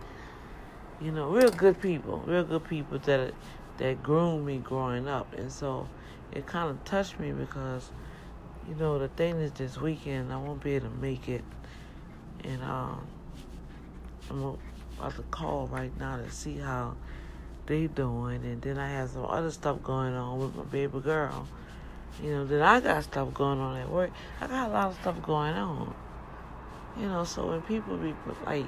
you 1.01 1.11
know 1.11 1.27
real 1.27 1.51
good 1.51 1.79
people 1.81 2.23
real 2.25 2.45
good 2.45 2.63
people 2.63 2.97
that 2.99 3.33
that 3.77 4.01
groomed 4.03 4.45
me 4.45 4.57
growing 4.57 5.07
up 5.07 5.33
and 5.33 5.51
so 5.51 5.87
it 6.31 6.45
kind 6.45 6.69
of 6.69 6.83
touched 6.85 7.19
me 7.19 7.31
because 7.31 7.91
you 8.67 8.75
know 8.75 8.99
the 8.99 9.07
thing 9.09 9.35
is 9.39 9.51
this 9.53 9.79
weekend 9.79 10.31
i 10.31 10.37
won't 10.37 10.63
be 10.63 10.75
able 10.75 10.89
to 10.89 10.95
make 10.97 11.27
it 11.27 11.43
and 12.43 12.61
um 12.63 13.05
i'm 14.29 14.57
about 14.97 15.15
to 15.15 15.23
call 15.23 15.67
right 15.67 15.97
now 15.99 16.17
to 16.17 16.29
see 16.31 16.57
how 16.57 16.95
they 17.65 17.87
doing, 17.87 18.43
and 18.43 18.61
then 18.61 18.77
I 18.77 18.89
have 18.89 19.11
some 19.11 19.25
other 19.25 19.51
stuff 19.51 19.81
going 19.83 20.13
on 20.13 20.39
with 20.39 20.55
my 20.55 20.63
baby 20.63 20.99
girl. 20.99 21.47
You 22.21 22.31
know, 22.31 22.45
then 22.45 22.61
I 22.61 22.79
got 22.79 23.03
stuff 23.03 23.33
going 23.33 23.59
on 23.59 23.77
at 23.77 23.89
work. 23.89 24.11
I 24.41 24.47
got 24.47 24.69
a 24.69 24.73
lot 24.73 24.87
of 24.87 24.95
stuff 24.99 25.21
going 25.23 25.53
on. 25.53 25.93
You 26.99 27.07
know, 27.07 27.23
so 27.23 27.47
when 27.47 27.61
people 27.61 27.97
be 27.97 28.13
like 28.45 28.65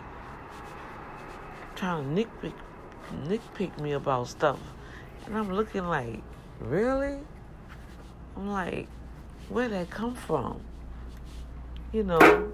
trying 1.76 2.16
to 2.16 2.26
nitpick, 2.26 2.54
nitpick 3.28 3.80
me 3.80 3.92
about 3.92 4.28
stuff, 4.28 4.60
and 5.26 5.38
I'm 5.38 5.52
looking 5.52 5.86
like, 5.88 6.22
really? 6.60 7.18
I'm 8.36 8.50
like, 8.50 8.88
where'd 9.50 9.72
that 9.72 9.90
come 9.90 10.16
from? 10.16 10.62
You 11.92 12.04
know, 12.04 12.52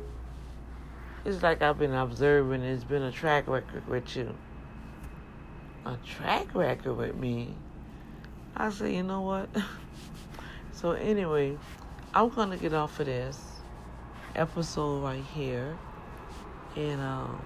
it's 1.26 1.42
like 1.42 1.62
I've 1.62 1.80
been 1.80 1.94
observing. 1.94 2.64
It's 2.64 2.84
been 2.84 3.04
a 3.04 3.12
track 3.12 3.48
record 3.48 3.88
with 3.88 4.16
you. 4.16 4.36
A 5.86 5.98
track 6.06 6.54
record 6.54 6.94
with 6.94 7.16
me. 7.16 7.54
I 8.56 8.70
say, 8.70 8.96
you 8.96 9.04
know 9.04 9.22
what? 9.22 9.50
so 10.74 10.92
anyway, 10.92 11.58
I'm 12.14 12.30
gonna 12.30 12.58
get 12.58 12.74
off 12.74 13.00
of 13.00 13.06
this 13.06 13.40
episode 14.36 15.04
right 15.04 15.24
here, 15.34 15.78
and 16.76 17.02
um, 17.02 17.42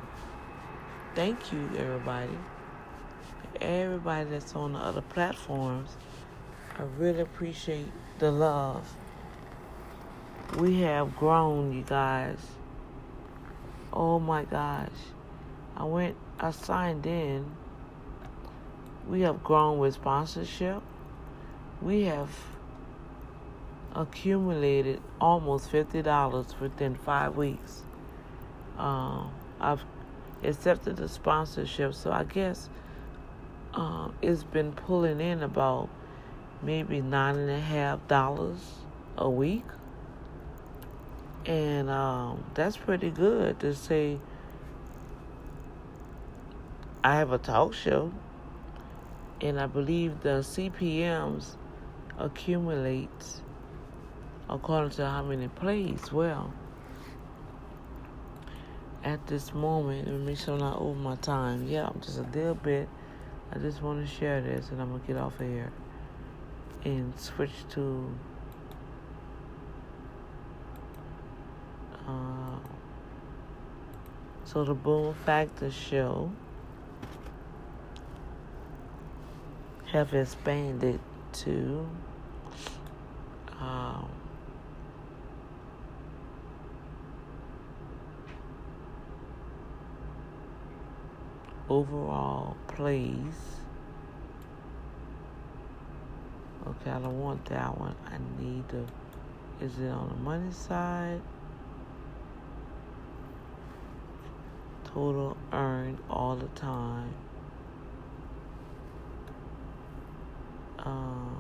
thank 1.13 1.53
you 1.53 1.70
everybody, 1.77 2.38
everybody 3.62 4.30
that's 4.30 4.56
on 4.56 4.74
the 4.74 4.80
other 4.80 5.02
platforms. 5.02 5.98
I 6.78 6.84
really 6.98 7.22
appreciate 7.22 7.88
the 8.20 8.32
love. 8.32 8.96
We 10.58 10.82
have 10.82 11.16
grown, 11.16 11.74
you 11.74 11.84
guys. 11.84 12.38
Oh 13.92 14.20
my 14.20 14.44
gosh. 14.44 14.90
I 15.76 15.84
went, 15.84 16.16
I 16.40 16.52
signed 16.52 17.06
in. 17.06 17.52
We 19.08 19.22
have 19.22 19.44
grown 19.44 19.78
with 19.80 19.94
sponsorship. 19.96 20.82
We 21.82 22.04
have 22.04 22.30
accumulated 23.94 25.02
almost 25.20 25.72
$50 25.72 26.60
within 26.60 26.96
five 26.96 27.36
weeks. 27.36 27.84
Um, 28.78 29.32
I've 29.60 29.84
accepted 30.44 30.98
the 30.98 31.08
sponsorship, 31.08 31.94
so 31.94 32.12
I 32.12 32.24
guess 32.24 32.70
um, 33.75 34.15
it's 34.22 34.44
been 34.44 34.72
pulling 34.72 35.20
in 35.20 35.44
about 35.44 35.89
maybe 36.62 37.01
nine 37.01 37.36
and 37.36 37.50
a 37.50 37.60
half 37.60 38.08
dollars 38.08 38.60
a 39.17 39.29
week. 39.29 39.65
And 41.46 41.89
um, 41.89 42.44
that's 42.55 42.77
pretty 42.77 43.12
good 43.12 43.60
to 43.60 43.75
say 43.75 44.17
I 47.03 47.17
have 47.17 47.32
a 47.32 47.38
talk 47.38 47.75
show, 47.75 48.12
and 49.39 49.60
I 49.60 49.67
believe 49.67 50.22
the 50.22 50.39
CPMs 50.39 51.55
accumulate 52.17 53.10
according 54.50 54.91
to 54.91 55.05
how 55.05 55.22
many 55.22 55.48
plays. 55.50 56.12
Well, 56.12 56.51
at 59.03 59.27
this 59.27 59.53
moment, 59.53 60.08
let 60.08 60.20
me 60.20 60.36
I'm 60.36 60.58
not 60.58 60.79
over 60.79 61.00
my 61.00 61.15
time. 61.17 61.67
Yeah, 61.67 61.88
I'm 61.94 62.01
just 62.01 62.17
a 62.17 62.24
little 62.24 62.55
bit. 62.55 62.89
I 63.52 63.58
just 63.60 63.82
want 63.82 64.06
to 64.06 64.14
share 64.14 64.42
this, 64.42 64.70
and 64.72 64.82
I'm 64.82 64.92
gonna 64.92 65.04
get 65.08 65.18
off 65.18 65.40
of 65.40 65.48
here 65.48 65.72
and 66.84 67.18
switch 67.20 67.52
to 67.72 68.10
uh, 72.08 72.58
so 74.44 74.64
the 74.64 74.74
Boom 74.74 75.16
Factor 75.25 75.72
show 75.72 76.32
have 79.92 80.14
expanded 80.14 81.00
to 81.31 81.88
um, 83.60 84.10
overall 91.70 92.56
plays 92.68 93.56
Okay, 96.68 96.90
I 96.90 97.00
don't 97.00 97.20
want 97.20 97.46
that 97.46 97.78
one. 97.78 97.96
I 98.08 98.18
need 98.42 98.68
the. 98.70 98.84
Is 99.64 99.78
it 99.80 99.90
on 99.90 100.10
the 100.10 100.16
money 100.16 100.51
side? 100.51 101.22
Total 104.84 105.38
earned 105.54 106.00
all 106.10 106.36
the 106.36 106.48
time. 106.60 107.14
Uh, 110.80 111.36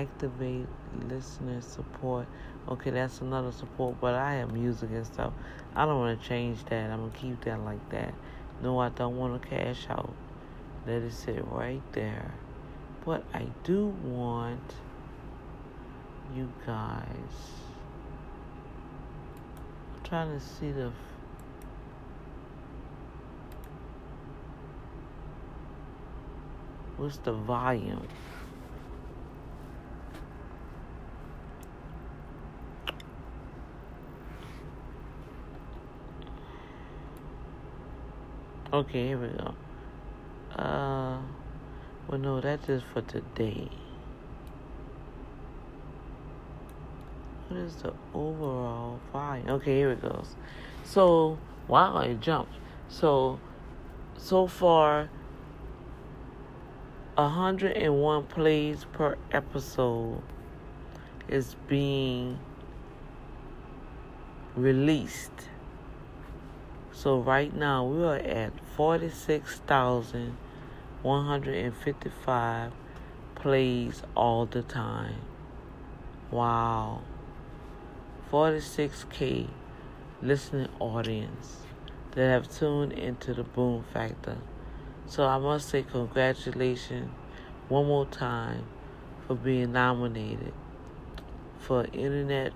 activate 0.00 0.66
listener 1.08 1.60
support. 1.60 2.26
Okay, 2.68 2.90
that's 2.90 3.20
another 3.20 3.52
support, 3.52 3.96
but 4.00 4.14
I 4.14 4.34
have 4.34 4.52
music 4.52 4.90
and 4.90 5.06
stuff. 5.06 5.32
I 5.74 5.84
don't 5.84 5.98
want 5.98 6.20
to 6.20 6.28
change 6.28 6.64
that. 6.66 6.90
I'm 6.90 7.00
gonna 7.00 7.12
keep 7.12 7.44
that 7.44 7.60
like 7.60 7.88
that. 7.90 8.14
No, 8.62 8.78
I 8.78 8.88
don't 8.88 9.16
want 9.16 9.40
to 9.40 9.48
cash 9.48 9.86
out. 9.88 10.12
Let 10.86 11.02
it 11.02 11.12
sit 11.12 11.44
right 11.48 11.82
there. 11.92 12.32
But 13.04 13.24
I 13.34 13.46
do 13.64 13.86
want 14.04 14.74
you 16.34 16.50
guys. 16.66 17.06
I'm 19.94 20.02
trying 20.04 20.38
to 20.38 20.44
see 20.44 20.72
the. 20.72 20.90
What's 26.96 27.18
the 27.18 27.32
volume? 27.32 28.08
Okay, 38.76 39.06
here 39.06 39.18
we 39.18 39.28
go. 39.28 39.54
Uh, 40.54 41.18
well, 42.08 42.18
no, 42.18 42.42
that's 42.42 42.66
just 42.66 42.84
for 42.92 43.00
today. 43.00 43.70
What 47.48 47.60
is 47.60 47.76
the 47.76 47.94
overall 48.12 49.00
volume? 49.14 49.48
Okay, 49.48 49.76
here 49.76 49.92
it 49.92 50.02
goes. 50.02 50.36
So, 50.84 51.38
wow, 51.68 52.00
it 52.00 52.20
jumped. 52.20 52.52
So, 52.90 53.40
so 54.18 54.46
far, 54.46 55.08
101 57.14 58.24
plays 58.24 58.84
per 58.92 59.16
episode 59.32 60.20
is 61.28 61.56
being 61.66 62.38
released. 64.54 65.48
So 66.96 67.18
right 67.18 67.54
now 67.54 67.84
we 67.84 68.02
are 68.02 68.16
at 68.16 68.52
46,000 68.74 70.38
155 71.02 72.72
plays 73.34 74.02
all 74.14 74.46
the 74.46 74.62
time. 74.62 75.20
Wow. 76.30 77.02
46K 78.32 79.48
listening 80.22 80.70
audience 80.80 81.58
that 82.12 82.30
have 82.30 82.50
tuned 82.50 82.94
into 82.94 83.34
the 83.34 83.44
Boom 83.44 83.84
Factor. 83.92 84.38
So 85.04 85.26
I 85.26 85.36
must 85.36 85.68
say 85.68 85.82
congratulations 85.82 87.10
one 87.68 87.88
more 87.88 88.06
time 88.06 88.64
for 89.26 89.34
being 89.34 89.72
nominated 89.72 90.54
for 91.58 91.84
Internet 91.92 92.54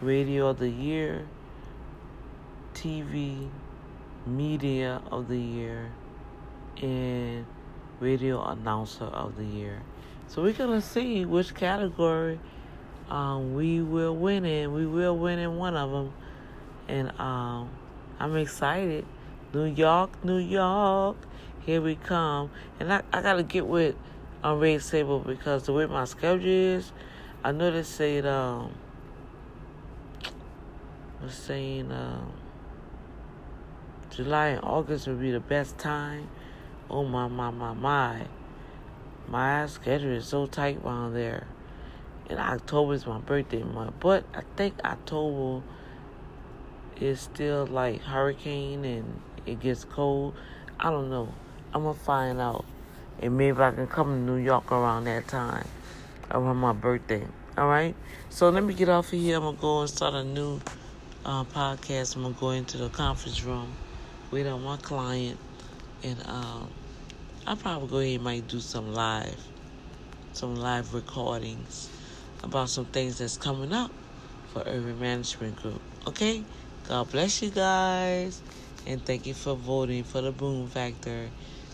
Radio 0.00 0.48
of 0.48 0.58
the 0.58 0.70
Year, 0.70 1.28
TV 2.78 3.48
Media 4.24 5.02
of 5.10 5.26
the 5.26 5.36
Year, 5.36 5.90
and 6.80 7.44
radio 7.98 8.40
announcer 8.44 9.06
of 9.06 9.36
the 9.36 9.44
year. 9.44 9.82
So 10.28 10.42
we're 10.42 10.52
gonna 10.52 10.80
see 10.80 11.24
which 11.24 11.56
category 11.56 12.38
um, 13.10 13.54
we 13.54 13.80
will 13.80 14.14
win 14.14 14.44
in. 14.44 14.72
We 14.72 14.86
will 14.86 15.16
win 15.16 15.40
in 15.40 15.56
one 15.56 15.76
of 15.76 15.90
them, 15.90 16.12
and 16.86 17.10
um, 17.18 17.68
I'm 18.20 18.36
excited. 18.36 19.04
New 19.52 19.64
York, 19.64 20.24
New 20.24 20.38
York, 20.38 21.16
here 21.66 21.80
we 21.80 21.96
come. 21.96 22.48
And 22.78 22.92
I, 22.92 23.02
I 23.12 23.22
gotta 23.22 23.42
get 23.42 23.66
with 23.66 23.96
um, 24.44 24.60
Red 24.60 24.82
Sable 24.82 25.18
because 25.18 25.64
the 25.64 25.72
way 25.72 25.86
my 25.86 26.04
schedule 26.04 26.46
is, 26.46 26.92
I 27.42 27.50
know 27.50 27.72
they 27.72 27.82
said 27.82 28.24
um, 28.24 28.72
was 31.20 31.34
saying 31.34 31.90
um, 31.90 32.32
July 34.10 34.48
and 34.48 34.64
August 34.64 35.06
would 35.06 35.20
be 35.20 35.30
the 35.30 35.40
best 35.40 35.78
time 35.78 36.28
Oh 36.90 37.04
my 37.04 37.28
my 37.28 37.50
my 37.50 37.74
my. 37.74 38.26
My 39.28 39.66
schedule 39.66 40.12
is 40.12 40.24
so 40.24 40.46
tight 40.46 40.78
around 40.82 41.12
there. 41.12 41.46
And 42.30 42.38
October 42.38 42.94
is 42.94 43.06
my 43.06 43.18
birthday 43.18 43.62
month. 43.62 43.96
But 44.00 44.24
I 44.34 44.40
think 44.56 44.74
October 44.82 45.62
is 46.98 47.20
still 47.20 47.66
like 47.66 48.00
hurricane 48.00 48.86
and 48.86 49.20
it 49.44 49.60
gets 49.60 49.84
cold. 49.84 50.34
I 50.80 50.88
don't 50.88 51.10
know. 51.10 51.34
I'm 51.74 51.82
gonna 51.82 51.92
find 51.92 52.40
out, 52.40 52.64
and 53.20 53.36
maybe 53.36 53.60
I 53.60 53.72
can 53.72 53.86
come 53.86 54.06
to 54.06 54.32
New 54.32 54.42
York 54.42 54.72
around 54.72 55.04
that 55.04 55.28
time, 55.28 55.68
around 56.30 56.56
my 56.56 56.72
birthday. 56.72 57.26
All 57.58 57.68
right. 57.68 57.94
So 58.30 58.48
let 58.48 58.64
me 58.64 58.72
get 58.72 58.88
off 58.88 59.12
of 59.12 59.18
here. 59.18 59.36
I'm 59.36 59.42
gonna 59.42 59.58
go 59.58 59.80
and 59.80 59.90
start 59.90 60.14
a 60.14 60.24
new 60.24 60.58
uh, 61.26 61.44
podcast. 61.44 62.16
I'm 62.16 62.22
gonna 62.22 62.34
go 62.40 62.50
into 62.50 62.78
the 62.78 62.88
conference 62.88 63.44
room, 63.44 63.74
wait 64.30 64.46
on 64.46 64.62
my 64.62 64.76
client, 64.76 65.38
and 66.02 66.18
um, 66.26 66.68
I'll 67.46 67.56
probably 67.56 67.88
go 67.88 67.98
ahead 67.98 68.14
and 68.16 68.24
might 68.24 68.48
do 68.48 68.60
some 68.60 68.92
live, 68.92 69.40
some 70.32 70.56
live 70.56 70.94
recordings 70.94 71.88
about 72.42 72.68
some 72.68 72.84
things 72.86 73.18
that's 73.18 73.36
coming 73.36 73.72
up 73.72 73.90
for 74.52 74.62
Urban 74.66 74.98
Management 75.00 75.56
Group. 75.62 75.80
Okay? 76.06 76.44
God 76.88 77.10
bless 77.10 77.42
you 77.42 77.50
guys. 77.50 78.40
And 78.86 79.04
thank 79.04 79.26
you 79.26 79.34
for 79.34 79.54
voting 79.54 80.04
for 80.04 80.20
the 80.20 80.32
Boom 80.32 80.68
Factor. 80.68 81.28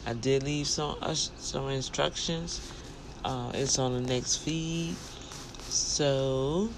I 0.07 0.15
did 0.15 0.43
leave 0.43 0.67
some 0.67 0.97
uh, 1.01 1.15
some 1.15 1.69
instructions. 1.69 2.73
Uh, 3.25 3.51
it's 3.55 3.79
on 3.79 3.95
the 3.95 4.01
next 4.01 4.39
feed. 4.39 4.95
So, 5.69 6.71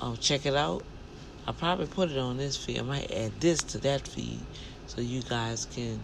I'll 0.00 0.16
check 0.16 0.46
it 0.46 0.54
out. 0.54 0.82
I'll 1.46 1.54
probably 1.54 1.86
put 1.86 2.10
it 2.10 2.18
on 2.18 2.38
this 2.38 2.56
feed. 2.56 2.78
I 2.78 2.82
might 2.82 3.10
add 3.10 3.32
this 3.40 3.62
to 3.62 3.78
that 3.78 4.08
feed 4.08 4.40
so 4.94 5.00
you 5.00 5.22
guys 5.22 5.64
can 5.64 6.00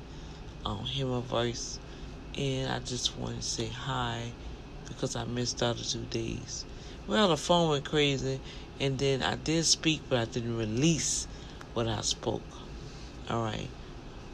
um, 0.65 0.85
hear 0.85 1.07
my 1.07 1.21
voice. 1.21 1.79
And 2.37 2.73
I 2.73 2.81
just 2.81 3.17
want 3.17 3.37
to 3.37 3.43
say 3.43 3.69
hi 3.69 4.33
because 4.89 5.15
I 5.15 5.25
missed 5.25 5.63
out 5.63 5.77
the 5.77 5.85
two 5.85 6.05
days. 6.07 6.65
Well, 7.07 7.29
the 7.29 7.37
phone 7.37 7.71
went 7.71 7.85
crazy, 7.85 8.41
and 8.81 8.99
then 8.99 9.23
I 9.23 9.37
did 9.37 9.65
speak, 9.65 10.03
but 10.09 10.19
I 10.19 10.25
didn't 10.25 10.57
release 10.57 11.29
what 11.75 11.87
I 11.87 12.01
spoke. 12.01 12.43
All 13.29 13.45
right. 13.45 13.69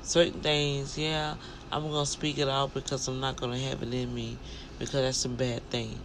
Certain 0.02 0.40
things, 0.40 0.96
yeah, 0.96 1.34
I'm 1.70 1.82
to 1.90 2.06
speak 2.06 2.38
it 2.38 2.48
out 2.48 2.72
because 2.72 3.08
I'm 3.08 3.20
not 3.20 3.36
to 3.36 3.48
have 3.48 3.82
it 3.82 3.92
in 3.92 4.14
me 4.14 4.38
because 4.78 5.02
that's 5.02 5.24
a 5.24 5.28
bad 5.28 5.68
thing. 5.68 5.98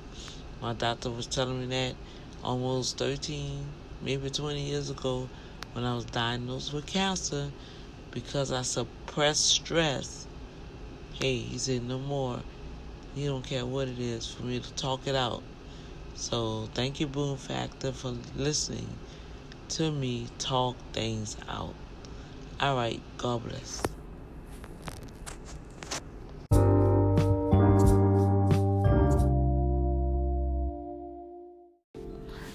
My 0.62 0.74
doctor 0.74 1.10
was 1.10 1.28
telling 1.28 1.60
me 1.60 1.68
that 1.68 1.96
almost 2.44 2.98
13, 2.98 3.66
maybe 4.02 4.30
20 4.30 4.60
years 4.60 4.90
ago 4.90 5.30
when 5.74 5.86
I 5.86 5.94
was 5.96 6.06
diagnosed 6.06 6.74
with 6.74 6.86
cancer 6.88 7.52
because 8.12 8.52
I 8.52 8.62
suppress 8.62 9.40
stress. 9.40 10.28
Hey, 11.14 11.38
he 11.38 11.58
said, 11.58 11.84
no 11.84 11.98
more. 12.00 12.40
He 13.16 13.26
don't 13.26 13.44
care 13.44 13.66
what 13.66 13.88
it 13.88 14.00
is 14.00 14.32
for 14.32 14.44
me 14.44 14.60
to 14.60 14.74
talk 14.74 15.08
it 15.08 15.16
out. 15.16 15.44
So 16.16 16.70
thank 16.74 17.00
you, 17.00 17.08
Boom 17.08 17.38
Factor, 17.38 17.92
for 17.92 18.16
listening 18.36 18.88
to 19.70 19.92
me 19.92 20.28
talk 20.38 20.76
things 20.94 21.38
out. 21.50 21.74
All 22.60 22.76
right, 22.76 23.02
God 23.18 23.44
bless. 23.48 23.82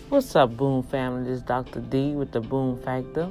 What's 0.08 0.36
up, 0.36 0.56
Boom 0.56 0.82
family? 0.84 1.24
This 1.24 1.38
is 1.38 1.42
Dr. 1.42 1.80
D 1.80 2.12
with 2.12 2.30
the 2.30 2.40
Boom 2.40 2.80
Factor. 2.82 3.30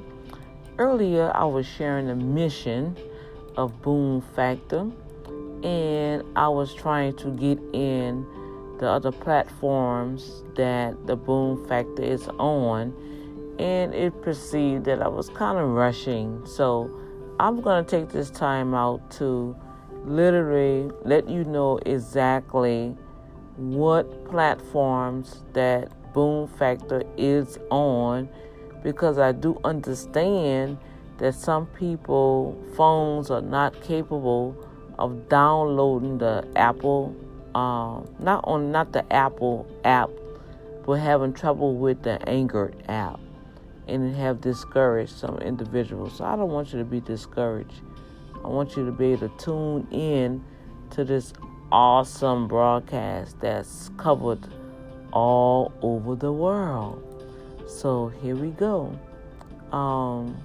Earlier, 0.77 1.31
I 1.33 1.45
was 1.45 1.65
sharing 1.65 2.07
the 2.07 2.15
mission 2.15 2.97
of 3.55 3.81
Boom 3.81 4.19
Factor, 4.35 4.91
and 5.63 6.21
I 6.35 6.49
was 6.49 6.73
trying 6.73 7.15
to 7.15 7.29
get 7.29 7.59
in 7.71 8.25
the 8.79 8.89
other 8.89 9.13
platforms 9.13 10.43
that 10.55 11.07
the 11.07 11.15
Boom 11.15 11.65
Factor 11.69 12.03
is 12.03 12.27
on, 12.39 12.93
and 13.57 13.93
it 13.93 14.21
perceived 14.21 14.83
that 14.83 15.01
I 15.01 15.07
was 15.07 15.29
kind 15.29 15.57
of 15.57 15.69
rushing. 15.69 16.45
So 16.45 16.91
I'm 17.39 17.61
going 17.61 17.85
to 17.85 17.89
take 17.89 18.09
this 18.09 18.29
time 18.29 18.73
out 18.73 19.09
to 19.11 19.55
literally 20.03 20.91
let 21.05 21.29
you 21.29 21.45
know 21.45 21.79
exactly 21.85 22.97
what 23.55 24.25
platforms 24.25 25.41
that 25.53 25.89
Boom 26.13 26.49
Factor 26.49 27.03
is 27.15 27.57
on 27.71 28.27
because 28.85 29.17
I 29.17 29.31
do 29.31 29.59
understand 29.63 30.77
that 31.17 31.33
some 31.33 31.65
people 31.65 32.55
phones 32.77 33.31
are 33.31 33.41
not 33.41 33.81
capable 33.81 34.55
of 34.99 35.27
downloading 35.27 36.19
the 36.19 36.47
Apple 36.55 37.15
um, 37.55 38.07
not 38.19 38.43
on 38.43 38.71
not 38.71 38.91
the 38.91 39.11
Apple 39.11 39.65
app, 39.83 40.11
but 40.85 40.93
having 40.93 41.33
trouble 41.33 41.75
with 41.75 42.03
the 42.03 42.21
Anchor 42.29 42.73
app, 42.87 43.19
and 43.87 44.15
have 44.15 44.39
discouraged 44.39 45.17
some 45.17 45.39
individuals. 45.39 46.17
So 46.17 46.25
I 46.25 46.35
don't 46.35 46.51
want 46.51 46.71
you 46.71 46.77
to 46.77 46.85
be 46.85 46.99
discouraged. 46.99 47.81
I 48.43 48.49
want 48.49 48.77
you 48.77 48.85
to 48.85 48.91
be 48.91 49.13
able 49.13 49.29
to 49.29 49.37
tune 49.43 49.87
in 49.89 50.43
to 50.91 51.03
this 51.03 51.33
awesome 51.71 52.47
broadcast 52.47 53.39
that's 53.39 53.89
covered 53.97 54.47
all 55.11 55.73
over 55.81 56.15
the 56.15 56.31
world. 56.31 57.04
So 57.67 58.09
here 58.21 58.35
we 58.35 58.49
go. 58.51 58.97
Um, 59.71 60.37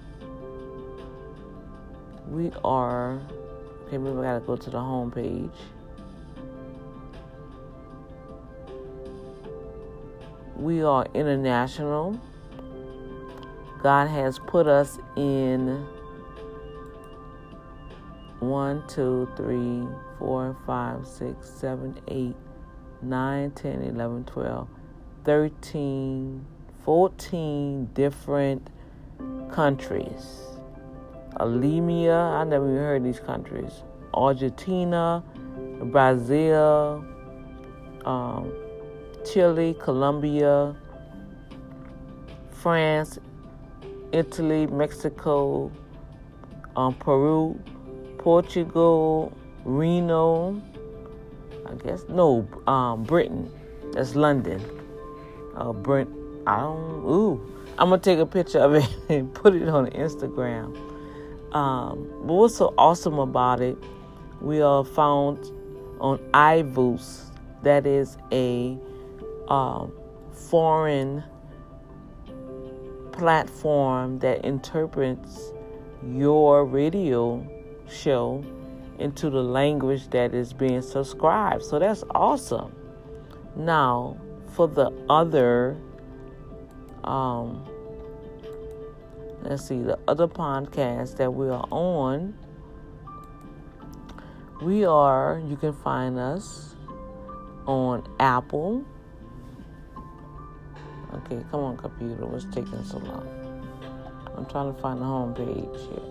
we 2.28 2.50
are 2.64 3.20
okay. 3.86 3.98
Maybe 3.98 4.18
I 4.18 4.22
gotta 4.22 4.40
go 4.40 4.56
to 4.56 4.70
the 4.70 4.80
home 4.80 5.10
page. 5.10 5.50
we 10.60 10.82
are 10.82 11.06
international. 11.14 12.20
God 13.82 14.08
has 14.08 14.38
put 14.38 14.66
us 14.66 14.98
in 15.16 15.86
one, 18.40 18.84
two, 18.86 19.26
three, 19.36 19.86
four, 20.18 20.54
five, 20.66 21.06
six, 21.06 21.48
seven, 21.48 21.98
eight, 22.08 22.36
nine, 23.00 23.52
ten, 23.52 23.82
eleven, 23.82 24.24
twelve, 24.24 24.68
thirteen, 25.24 26.44
fourteen 26.84 27.86
different 27.94 28.68
countries. 29.50 30.46
Alemia, 31.38 32.38
I 32.38 32.44
never 32.44 32.66
even 32.66 32.76
heard 32.76 33.04
these 33.04 33.20
countries. 33.20 33.72
Argentina, 34.12 35.22
Brazil, 35.84 37.04
um, 38.04 38.52
Chile, 39.24 39.76
Colombia, 39.80 40.74
France, 42.50 43.18
Italy, 44.12 44.66
Mexico, 44.66 45.70
um, 46.76 46.94
Peru, 46.94 47.58
Portugal, 48.18 49.32
Reno, 49.64 50.60
I 51.66 51.74
guess, 51.74 52.04
no, 52.08 52.46
um, 52.66 53.04
Britain. 53.04 53.50
That's 53.92 54.14
London. 54.14 54.60
Uh, 55.56 55.72
Brent, 55.72 56.08
I 56.46 56.60
don't, 56.60 57.04
ooh. 57.04 57.40
I'm 57.78 57.90
to 57.90 57.98
take 57.98 58.18
a 58.18 58.26
picture 58.26 58.58
of 58.58 58.74
it 58.74 58.88
and 59.08 59.32
put 59.32 59.54
it 59.54 59.68
on 59.68 59.86
Instagram. 59.90 60.76
Um, 61.54 62.08
but 62.24 62.34
what's 62.34 62.56
so 62.56 62.74
awesome 62.76 63.18
about 63.18 63.60
it, 63.60 63.76
we 64.40 64.60
are 64.60 64.84
found 64.84 65.38
on 66.00 66.18
iVoox. 66.32 67.30
That 67.62 67.86
is 67.86 68.16
a 68.32 68.78
um, 69.48 69.92
foreign 70.32 71.24
platform 73.12 74.18
that 74.20 74.44
interprets 74.44 75.52
your 76.06 76.64
radio 76.64 77.46
show 77.88 78.44
into 78.98 79.30
the 79.30 79.42
language 79.42 80.08
that 80.10 80.34
is 80.34 80.52
being 80.52 80.82
subscribed. 80.82 81.62
So 81.64 81.78
that's 81.78 82.04
awesome. 82.10 82.74
Now, 83.56 84.16
for 84.54 84.68
the 84.68 84.90
other, 85.08 85.76
um, 87.04 87.64
let's 89.42 89.66
see, 89.66 89.80
the 89.82 89.98
other 90.08 90.28
podcast 90.28 91.16
that 91.16 91.32
we 91.32 91.48
are 91.48 91.66
on, 91.70 92.34
we 94.62 94.84
are, 94.84 95.42
you 95.46 95.56
can 95.56 95.72
find 95.72 96.18
us 96.18 96.76
on 97.66 98.06
Apple, 98.18 98.84
Okay, 101.12 101.44
come 101.50 101.60
on, 101.60 101.76
computer. 101.76 102.24
What's 102.24 102.44
taking 102.46 102.84
so 102.84 102.98
long? 102.98 103.26
I'm 104.36 104.46
trying 104.46 104.72
to 104.72 104.80
find 104.80 105.00
the 105.00 105.04
home 105.04 105.34
page 105.34 105.80
here. 105.88 106.10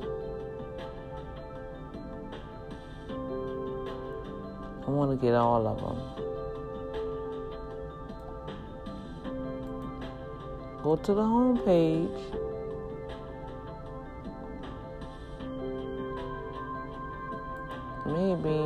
I 4.85 4.91
want 4.91 5.11
to 5.11 5.25
get 5.25 5.35
all 5.35 5.65
of 5.67 5.79
them. 5.79 6.28
Go 10.89 10.95
to 10.95 11.13
the 11.13 11.23
home 11.23 11.59
page. 11.59 12.09
Maybe. 18.07 18.57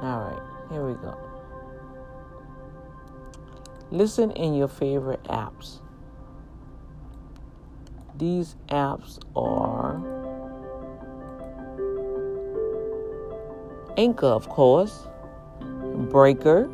All 0.00 0.20
right, 0.20 0.40
here 0.70 0.86
we 0.86 0.94
go. 1.02 1.18
Listen 3.90 4.30
in 4.30 4.54
your 4.54 4.68
favorite 4.68 5.24
apps. 5.24 5.80
These 8.16 8.54
apps 8.68 9.18
are 9.34 9.96
Anchor, 13.96 14.28
of 14.28 14.48
course, 14.48 15.08
Breaker, 16.10 16.70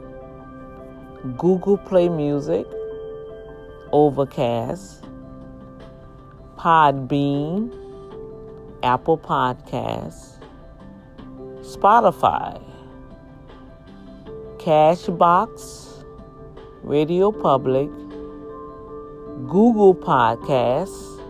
Google 1.35 1.77
Play 1.77 2.09
Music, 2.09 2.67
Overcast, 3.91 5.05
Podbean, 6.57 7.75
Apple 8.83 9.19
Podcasts, 9.19 10.39
Spotify, 11.61 12.62
Castbox, 14.59 16.05
Radio 16.83 17.33
Public, 17.33 17.91
Google 19.49 19.95
Podcasts, 19.95 21.21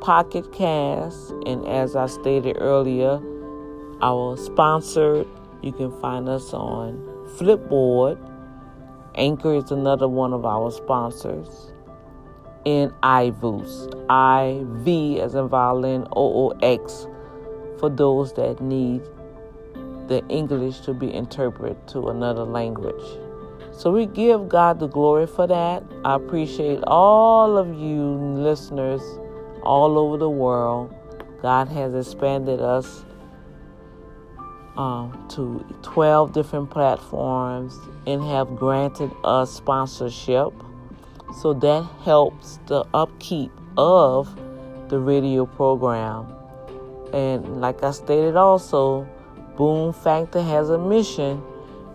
Pocket 0.00 0.52
Cast, 0.52 1.30
and 1.46 1.66
as 1.66 1.94
I 1.96 2.06
stated 2.06 2.56
earlier, 2.60 3.20
our 4.02 4.36
sponsored, 4.36 5.26
you 5.62 5.72
can 5.72 5.90
find 6.00 6.28
us 6.28 6.52
on 6.52 6.98
Flipboard. 7.36 8.18
Anchor 9.16 9.54
is 9.54 9.70
another 9.70 10.08
one 10.08 10.32
of 10.32 10.44
our 10.44 10.70
sponsors. 10.70 11.72
And 12.64 12.90
iVoox, 13.02 14.04
I 14.10 14.62
V 14.82 15.20
as 15.20 15.34
in 15.34 15.48
violin, 15.48 16.06
O 16.12 16.50
O 16.50 16.58
X, 16.62 17.06
for 17.78 17.88
those 17.88 18.32
that 18.34 18.60
need 18.60 19.02
the 20.08 20.24
English 20.28 20.80
to 20.80 20.92
be 20.92 21.12
interpreted 21.12 21.76
to 21.88 22.08
another 22.08 22.44
language. 22.44 23.02
So 23.72 23.92
we 23.92 24.06
give 24.06 24.48
God 24.48 24.80
the 24.80 24.86
glory 24.86 25.26
for 25.26 25.46
that. 25.46 25.82
I 26.04 26.14
appreciate 26.14 26.82
all 26.86 27.58
of 27.58 27.68
you 27.74 28.02
listeners 28.02 29.02
all 29.62 29.98
over 29.98 30.16
the 30.16 30.30
world. 30.30 30.94
God 31.42 31.68
has 31.68 31.94
expanded 31.94 32.60
us 32.60 33.04
uh, 34.76 35.10
to 35.30 35.64
12 35.82 36.32
different 36.32 36.70
platforms 36.70 37.78
and 38.06 38.22
have 38.22 38.56
granted 38.56 39.10
us 39.24 39.52
sponsorship. 39.52 40.52
So 41.40 41.52
that 41.54 41.84
helps 42.04 42.58
the 42.66 42.84
upkeep 42.94 43.50
of 43.76 44.34
the 44.88 44.98
radio 44.98 45.46
program. 45.46 46.26
And 47.12 47.60
like 47.60 47.82
I 47.82 47.90
stated 47.90 48.36
also, 48.36 49.06
Boom 49.56 49.92
Factor 49.92 50.42
has 50.42 50.70
a 50.70 50.78
mission 50.78 51.42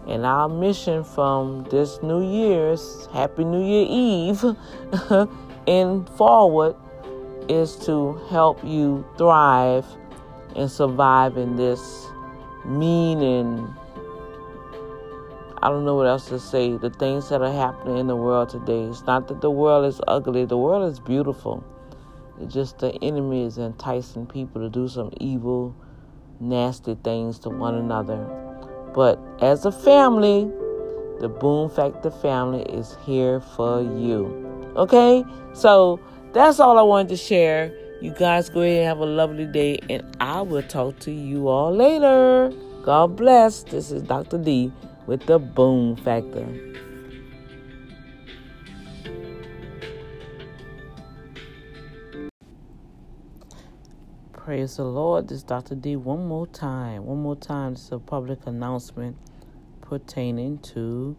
and 0.07 0.25
our 0.25 0.49
mission 0.49 1.03
from 1.03 1.63
this 1.65 2.01
New 2.01 2.21
Year's, 2.21 3.07
Happy 3.13 3.43
New 3.43 3.63
Year 3.63 3.85
Eve, 3.87 4.43
and 5.67 6.09
forward 6.09 6.75
is 7.47 7.75
to 7.85 8.19
help 8.29 8.63
you 8.63 9.05
thrive 9.17 9.85
and 10.55 10.69
survive 10.69 11.37
in 11.37 11.55
this 11.55 12.07
mean 12.65 13.21
and 13.21 13.73
I 15.63 15.69
don't 15.69 15.85
know 15.85 15.95
what 15.95 16.07
else 16.07 16.27
to 16.29 16.39
say. 16.39 16.75
The 16.75 16.89
things 16.89 17.29
that 17.29 17.43
are 17.43 17.51
happening 17.51 17.97
in 17.97 18.07
the 18.07 18.15
world 18.15 18.49
today. 18.49 18.81
It's 18.85 19.03
not 19.03 19.27
that 19.27 19.41
the 19.41 19.51
world 19.51 19.85
is 19.85 20.01
ugly, 20.07 20.45
the 20.45 20.57
world 20.57 20.91
is 20.91 20.99
beautiful. 20.99 21.63
It's 22.41 22.51
just 22.51 22.79
the 22.79 22.91
enemy 23.03 23.45
is 23.45 23.59
enticing 23.59 24.25
people 24.25 24.61
to 24.61 24.69
do 24.69 24.87
some 24.87 25.11
evil, 25.19 25.75
nasty 26.39 26.95
things 27.03 27.37
to 27.39 27.49
one 27.49 27.75
another. 27.75 28.17
But 28.95 29.19
as 29.39 29.63
a 29.63 29.71
family, 29.71 30.49
the 31.19 31.29
Boom 31.29 31.69
Factor 31.69 32.09
family 32.09 32.63
is 32.63 32.97
here 33.05 33.39
for 33.39 33.81
you. 33.81 34.73
Okay? 34.75 35.23
So 35.53 35.99
that's 36.33 36.59
all 36.59 36.79
I 36.79 36.81
wanted 36.81 37.09
to 37.09 37.17
share. 37.17 37.71
You 38.01 38.09
guys 38.09 38.49
go 38.49 38.61
ahead 38.61 38.77
and 38.77 38.87
have 38.87 38.97
a 38.97 39.05
lovely 39.05 39.45
day, 39.45 39.77
and 39.91 40.01
I 40.19 40.41
will 40.41 40.63
talk 40.63 40.97
to 41.01 41.11
you 41.11 41.49
all 41.49 41.71
later. 41.71 42.51
God 42.81 43.15
bless. 43.15 43.61
This 43.61 43.91
is 43.91 44.01
Dr. 44.01 44.39
D 44.39 44.71
with 45.07 45.25
the 45.25 45.39
Boom 45.39 45.95
Factor. 45.95 46.47
Praise 54.33 54.77
the 54.77 54.83
Lord. 54.83 55.27
This 55.27 55.39
is 55.39 55.43
Dr. 55.43 55.75
D 55.75 55.95
one 55.95 56.27
more 56.27 56.47
time. 56.47 57.05
One 57.05 57.21
more 57.21 57.35
time. 57.35 57.73
This 57.73 57.85
is 57.85 57.91
a 57.91 57.99
public 57.99 58.47
announcement 58.47 59.17
pertaining 59.81 60.57
to 60.59 61.15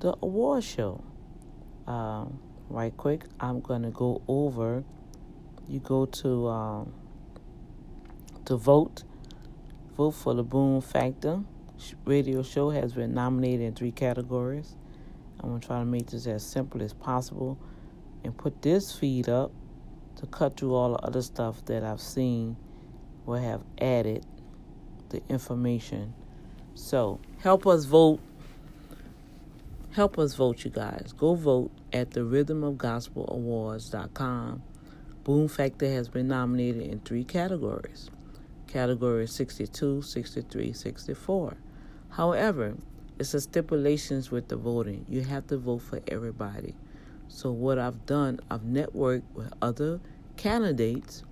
the 0.00 0.14
award 0.22 0.64
show. 0.64 1.04
Um, 1.86 2.40
right 2.68 2.96
quick, 2.96 3.24
I'm 3.38 3.60
going 3.60 3.82
to 3.82 3.90
go 3.90 4.22
over. 4.26 4.84
You 5.68 5.80
go 5.80 6.06
to 6.06 6.48
um, 6.48 6.94
to 8.46 8.56
vote. 8.56 9.04
Vote 9.96 10.12
for 10.12 10.34
the 10.34 10.42
Boom 10.42 10.80
Factor. 10.80 11.40
Radio 12.04 12.42
show 12.42 12.70
has 12.70 12.92
been 12.92 13.14
nominated 13.14 13.62
in 13.62 13.74
three 13.74 13.92
categories. 13.92 14.74
I'm 15.40 15.50
going 15.50 15.60
to 15.60 15.66
try 15.66 15.78
to 15.78 15.84
make 15.84 16.06
this 16.06 16.26
as 16.26 16.44
simple 16.44 16.82
as 16.82 16.92
possible 16.92 17.56
and 18.24 18.36
put 18.36 18.60
this 18.62 18.92
feed 18.92 19.28
up 19.28 19.52
to 20.16 20.26
cut 20.26 20.56
through 20.56 20.74
all 20.74 20.90
the 20.92 20.98
other 20.98 21.22
stuff 21.22 21.64
that 21.66 21.84
I've 21.84 22.00
seen 22.00 22.56
will 23.26 23.40
have 23.40 23.62
added 23.80 24.26
the 25.10 25.22
information. 25.28 26.12
So 26.74 27.20
help 27.38 27.64
us 27.66 27.84
vote. 27.84 28.20
Help 29.92 30.18
us 30.18 30.34
vote, 30.34 30.64
you 30.64 30.70
guys. 30.70 31.12
Go 31.16 31.34
vote 31.34 31.70
at 31.92 32.12
the 32.12 32.20
rhythmofgospelawards.com. 32.20 34.62
Boom 35.24 35.48
Factor 35.48 35.88
has 35.88 36.08
been 36.08 36.28
nominated 36.28 36.82
in 36.82 37.00
three 37.00 37.24
categories. 37.24 38.10
Category 38.66 39.26
62, 39.26 40.00
63, 40.02 40.72
64. 40.72 41.56
However, 42.10 42.76
it's 43.18 43.34
a 43.34 43.40
stipulations 43.40 44.30
with 44.30 44.48
the 44.48 44.56
voting. 44.56 45.06
You 45.08 45.22
have 45.22 45.46
to 45.48 45.56
vote 45.56 45.82
for 45.82 46.00
everybody. 46.08 46.74
So 47.28 47.50
what 47.50 47.78
I've 47.78 48.06
done, 48.06 48.40
I've 48.50 48.62
networked 48.62 49.24
with 49.34 49.52
other 49.62 50.00
candidates 50.36 51.24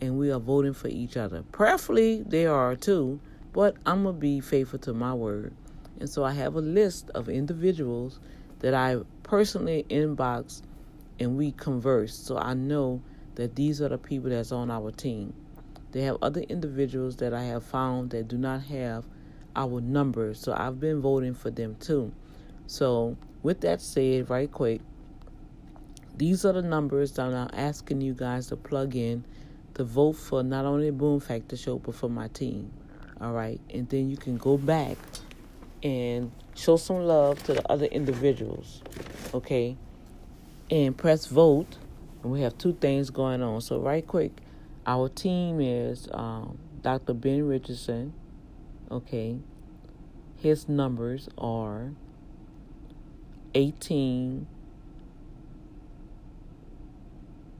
and 0.00 0.18
we 0.18 0.30
are 0.30 0.40
voting 0.40 0.74
for 0.74 0.88
each 0.88 1.16
other. 1.16 1.42
Prayerfully, 1.52 2.22
they 2.26 2.46
are 2.46 2.74
too, 2.74 3.20
but 3.52 3.76
I'm 3.86 4.04
to 4.04 4.12
be 4.12 4.40
faithful 4.40 4.78
to 4.80 4.92
my 4.92 5.14
word. 5.14 5.54
And 6.00 6.08
so 6.08 6.24
I 6.24 6.32
have 6.32 6.56
a 6.56 6.60
list 6.60 7.10
of 7.10 7.28
individuals 7.28 8.20
that 8.60 8.74
I 8.74 8.98
personally 9.22 9.86
inbox 9.88 10.62
and 11.18 11.36
we 11.36 11.52
converse. 11.52 12.14
So 12.14 12.36
I 12.36 12.54
know 12.54 13.02
that 13.36 13.54
these 13.54 13.80
are 13.80 13.88
the 13.88 13.98
people 13.98 14.30
that's 14.30 14.52
on 14.52 14.70
our 14.70 14.90
team. 14.90 15.32
They 15.92 16.02
have 16.02 16.18
other 16.20 16.40
individuals 16.42 17.16
that 17.16 17.32
I 17.32 17.44
have 17.44 17.64
found 17.64 18.10
that 18.10 18.28
do 18.28 18.36
not 18.36 18.62
have 18.64 19.04
our 19.56 19.80
numbers. 19.80 20.38
So 20.38 20.54
I've 20.56 20.78
been 20.78 21.00
voting 21.00 21.34
for 21.34 21.50
them 21.50 21.76
too. 21.80 22.12
So 22.66 23.16
with 23.42 23.62
that 23.62 23.80
said, 23.80 24.30
right 24.30 24.50
quick, 24.50 24.80
these 26.16 26.44
are 26.44 26.52
the 26.52 26.62
numbers 26.62 27.12
that 27.12 27.26
I'm 27.26 27.50
asking 27.52 28.00
you 28.00 28.14
guys 28.14 28.46
to 28.48 28.56
plug 28.56 28.94
in 28.94 29.24
to 29.74 29.84
vote 29.84 30.14
for 30.14 30.42
not 30.42 30.64
only 30.64 30.90
Boom 30.90 31.20
Factor 31.20 31.56
Show, 31.56 31.78
but 31.78 31.94
for 31.94 32.08
my 32.08 32.28
team. 32.28 32.70
All 33.20 33.32
right. 33.32 33.60
And 33.72 33.88
then 33.88 34.08
you 34.10 34.16
can 34.16 34.38
go 34.38 34.56
back 34.56 34.96
and 35.82 36.32
show 36.54 36.76
some 36.76 37.00
love 37.00 37.42
to 37.44 37.54
the 37.54 37.70
other 37.70 37.86
individuals. 37.86 38.82
Okay. 39.34 39.76
And 40.70 40.96
press 40.96 41.26
vote. 41.26 41.76
And 42.22 42.32
we 42.32 42.40
have 42.40 42.56
two 42.56 42.72
things 42.74 43.10
going 43.10 43.42
on. 43.42 43.60
So, 43.60 43.78
right 43.78 44.06
quick, 44.06 44.32
our 44.86 45.08
team 45.08 45.60
is 45.60 46.08
um, 46.12 46.58
Dr. 46.82 47.12
Ben 47.12 47.46
Richardson. 47.46 48.14
Okay. 48.90 49.38
His 50.36 50.68
numbers 50.68 51.28
are 51.38 51.92
18 53.54 54.46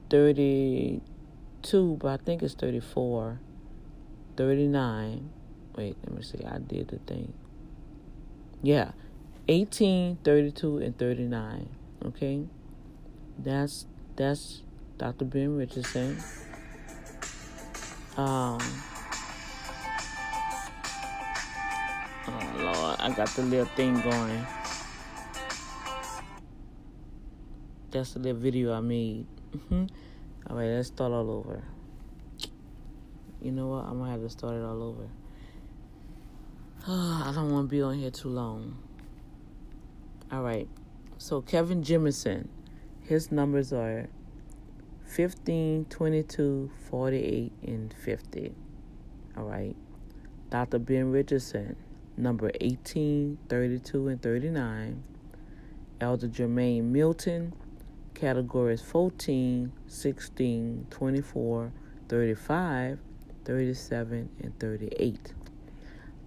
32, 0.09 1.97
but 1.99 2.07
I 2.07 2.17
think 2.17 2.41
it's 2.43 2.53
34, 2.53 3.39
39. 4.37 5.29
Wait, 5.75 5.97
let 6.03 6.13
me 6.15 6.23
see. 6.23 6.43
I 6.45 6.59
did 6.59 6.87
the 6.87 6.97
thing. 6.99 7.33
Yeah, 8.63 8.91
18, 9.47 10.19
32, 10.23 10.77
and 10.77 10.97
39. 10.97 11.69
Okay, 12.05 12.45
that's 13.39 13.85
that's 14.15 14.61
Dr. 14.97 15.25
Ben 15.25 15.57
Richardson. 15.57 16.17
Um. 18.15 18.59
Oh 22.27 22.53
Lord, 22.57 22.99
I 22.99 23.11
got 23.15 23.29
the 23.29 23.43
little 23.43 23.65
thing 23.65 23.99
going. 24.01 24.45
That's 27.91 28.13
the 28.13 28.19
little 28.19 28.41
video 28.41 28.73
I 28.73 28.81
made. 28.81 29.25
Mm-hmm. 29.51 29.85
All 30.49 30.57
right, 30.57 30.67
let's 30.67 30.89
start 30.89 31.11
all 31.11 31.31
over. 31.31 31.63
You 33.41 33.51
know 33.51 33.67
what? 33.67 33.85
I'm 33.85 33.99
gonna 33.99 34.11
have 34.11 34.21
to 34.21 34.29
start 34.29 34.55
it 34.55 34.63
all 34.63 34.83
over. 34.83 35.07
I 36.87 37.31
don't 37.33 37.51
want 37.51 37.69
to 37.69 37.71
be 37.75 37.81
on 37.81 37.95
here 37.95 38.11
too 38.11 38.29
long. 38.29 38.77
All 40.31 40.41
right. 40.41 40.67
So 41.17 41.41
Kevin 41.41 41.81
Jimison, 41.81 42.47
his 43.01 43.31
numbers 43.31 43.71
are 43.71 44.09
15, 45.05 45.85
22, 45.85 46.71
48, 46.89 47.51
and 47.63 47.93
50. 47.93 48.55
All 49.37 49.43
right. 49.45 49.75
Dr. 50.49 50.79
Ben 50.79 51.11
Richardson, 51.11 51.75
number 52.17 52.51
18, 52.59 53.37
32, 53.47 54.07
and 54.07 54.21
39. 54.21 55.03
Elder 56.01 56.27
Jermaine 56.27 56.83
Milton, 56.83 57.53
categories 58.13 58.81
14, 58.81 59.71
16, 59.87 60.87
24, 60.89 61.71
35, 62.09 62.99
37, 63.45 64.29
and 64.43 64.59
38. 64.59 65.33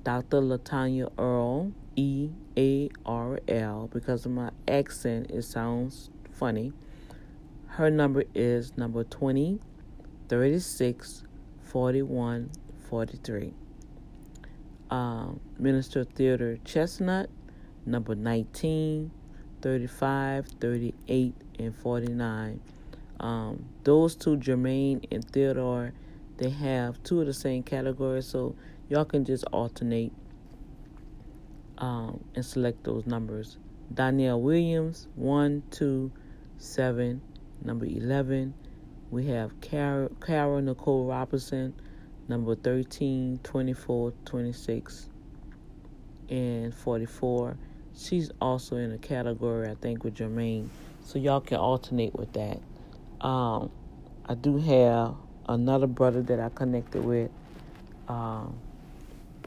Dr. 0.03 0.41
Latanya 0.41 1.11
Earl, 1.19 1.73
E 1.97 2.31
A 2.57 2.89
R 3.05 3.39
L, 3.49 3.91
because 3.93 4.25
of 4.25 4.33
my 4.33 4.51
accent, 4.67 5.31
it 5.31 5.43
sounds 5.43 6.11
funny. 6.33 6.73
Her 7.67 7.91
number 7.91 8.25
is 8.35 8.77
number 8.77 9.05
20, 9.05 9.61
36, 10.29 11.25
41, 11.63 12.51
43. 12.89 13.55
Um, 14.91 15.41
Minister 15.59 16.05
Theodore 16.05 16.59
Chestnut, 16.65 17.31
number 17.87 18.15
19, 18.15 19.11
35, 19.63 20.49
38, 20.61 21.35
and 21.59 21.77
49. 21.77 22.61
Um, 23.21 23.65
those 23.85 24.17
two, 24.17 24.37
Jermaine 24.37 25.05
and 25.13 25.25
Theodore, 25.25 25.93
they 26.39 26.51
have 26.51 27.03
two 27.03 27.21
of 27.21 27.27
the 27.27 27.35
same 27.35 27.63
categories, 27.63 28.27
so 28.27 28.57
y'all 28.89 29.05
can 29.05 29.25
just 29.25 29.45
alternate 29.53 30.13
um, 31.79 32.23
and 32.35 32.45
select 32.45 32.85
those 32.85 33.07
numbers. 33.07 33.59
Danielle 33.93 34.41
Williams, 34.41 35.09
1, 35.17 35.63
2, 35.71 36.13
7, 36.59 37.21
number 37.63 37.87
11. 37.87 38.55
We 39.11 39.27
have 39.27 39.61
Carol, 39.61 40.11
Carol 40.25 40.61
Nicole 40.61 41.07
Robinson, 41.07 41.75
number 42.31 42.55
13, 42.55 43.41
24, 43.43 44.13
26, 44.25 45.09
and 46.31 46.75
44. 46.75 47.57
She's 47.95 48.31
also 48.41 48.77
in 48.77 48.93
a 48.93 48.99
category, 48.99 49.69
I 49.69 49.75
think, 49.75 50.05
with 50.05 50.15
Jermaine. 50.15 50.69
So 51.05 51.19
y'all 51.19 51.41
can 51.41 51.59
alternate 51.59 52.15
with 52.15 52.33
that. 52.35 52.61
Um, 53.21 53.71
I 54.27 54.35
do 54.35 54.59
have 54.59 55.17
another 55.49 55.89
brother 55.89 56.23
that 56.23 56.39
I 56.39 56.49
connected 56.51 57.05
with, 57.05 57.31
um, 58.09 58.59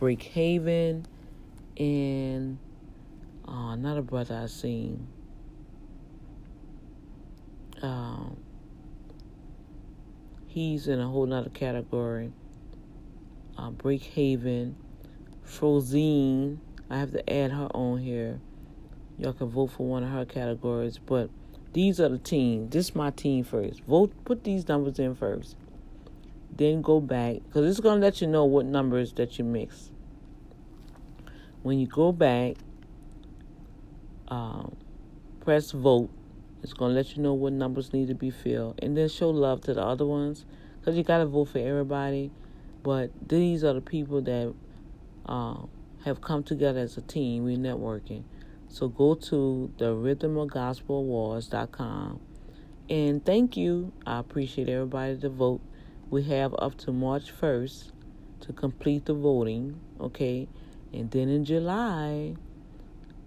Haven, 0.02 1.06
and 1.78 2.58
uh, 3.48 3.70
another 3.70 4.02
brother 4.02 4.42
I 4.44 4.48
seen. 4.48 5.08
Um, 7.82 8.36
he's 10.48 10.90
in 10.90 11.00
a 11.00 11.08
whole 11.08 11.26
nother 11.26 11.50
category. 11.50 12.34
Uh, 13.58 13.72
Haven, 14.14 14.76
Frozine. 15.46 16.58
I 16.90 17.00
have 17.00 17.12
to 17.12 17.30
add 17.32 17.52
her 17.52 17.68
on 17.74 18.00
here. 18.00 18.40
Y'all 19.18 19.34
can 19.34 19.50
vote 19.50 19.68
for 19.68 19.88
one 19.88 20.04
of 20.04 20.10
her 20.10 20.26
categories, 20.26 21.00
but 21.00 21.30
these 21.74 22.00
are 22.00 22.10
the 22.10 22.18
teams. 22.18 22.72
This 22.72 22.90
is 22.90 22.96
my 22.96 23.12
team 23.12 23.44
first. 23.44 23.82
Vote. 23.84 24.14
Put 24.26 24.44
these 24.44 24.68
numbers 24.68 25.00
in 25.00 25.16
first. 25.16 25.56
Then 26.56 26.82
go 26.82 27.00
back 27.00 27.38
because 27.48 27.70
it's 27.70 27.80
gonna 27.80 28.02
let 28.02 28.22
you 28.22 28.28
know 28.28 28.46
what 28.46 28.66
numbers 28.66 29.14
that 29.14 29.40
you 29.40 29.46
mix 29.46 29.92
when 31.64 31.80
you 31.80 31.88
go 31.88 32.12
back, 32.12 32.58
um, 34.28 34.76
press 35.40 35.72
vote. 35.72 36.10
It's 36.62 36.74
to 36.74 36.86
let 36.86 37.16
you 37.16 37.24
know 37.24 37.34
what 37.34 37.52
numbers 37.52 37.92
need 37.92 38.08
to 38.10 38.16
be 38.16 38.30
filled. 38.30 38.80
And 38.82 38.96
then 38.96 39.10
show 39.10 39.30
love 39.30 39.62
to 39.62 39.74
the 39.74 39.82
other 39.82 40.06
ones. 40.06 40.46
Because 40.80 40.96
you 40.96 41.04
got 41.04 41.18
to 41.18 41.26
vote 41.26 41.46
for 41.46 41.60
everybody. 41.60 42.32
But 42.84 43.10
these 43.28 43.64
are 43.64 43.74
the 43.74 43.82
people 43.82 44.22
that 44.22 44.54
um, 45.26 45.70
have 46.04 46.22
come 46.22 46.44
together 46.44 46.82
as 46.82 46.98
a 46.98 47.02
team. 47.02 47.46
We're 47.46 47.58
networking. 47.58 48.24
So 48.68 48.90
go 48.90 49.16
to 49.16 49.72
the 49.78 49.94
rhythmofgospelawards.com. 49.94 52.20
And 52.90 53.26
thank 53.26 53.56
you. 53.56 53.94
I 54.06 54.20
appreciate 54.20 54.68
everybody 54.68 55.18
to 55.20 55.30
vote. 55.30 55.62
We 56.10 56.24
have 56.24 56.54
up 56.60 56.78
to 56.80 56.92
March 56.92 57.32
1st 57.40 57.92
to 58.42 58.52
complete 58.54 59.06
the 59.06 59.14
voting. 59.14 59.80
Okay. 60.02 60.50
And 60.92 61.10
then 61.12 61.30
in 61.30 61.46
July 61.46 62.36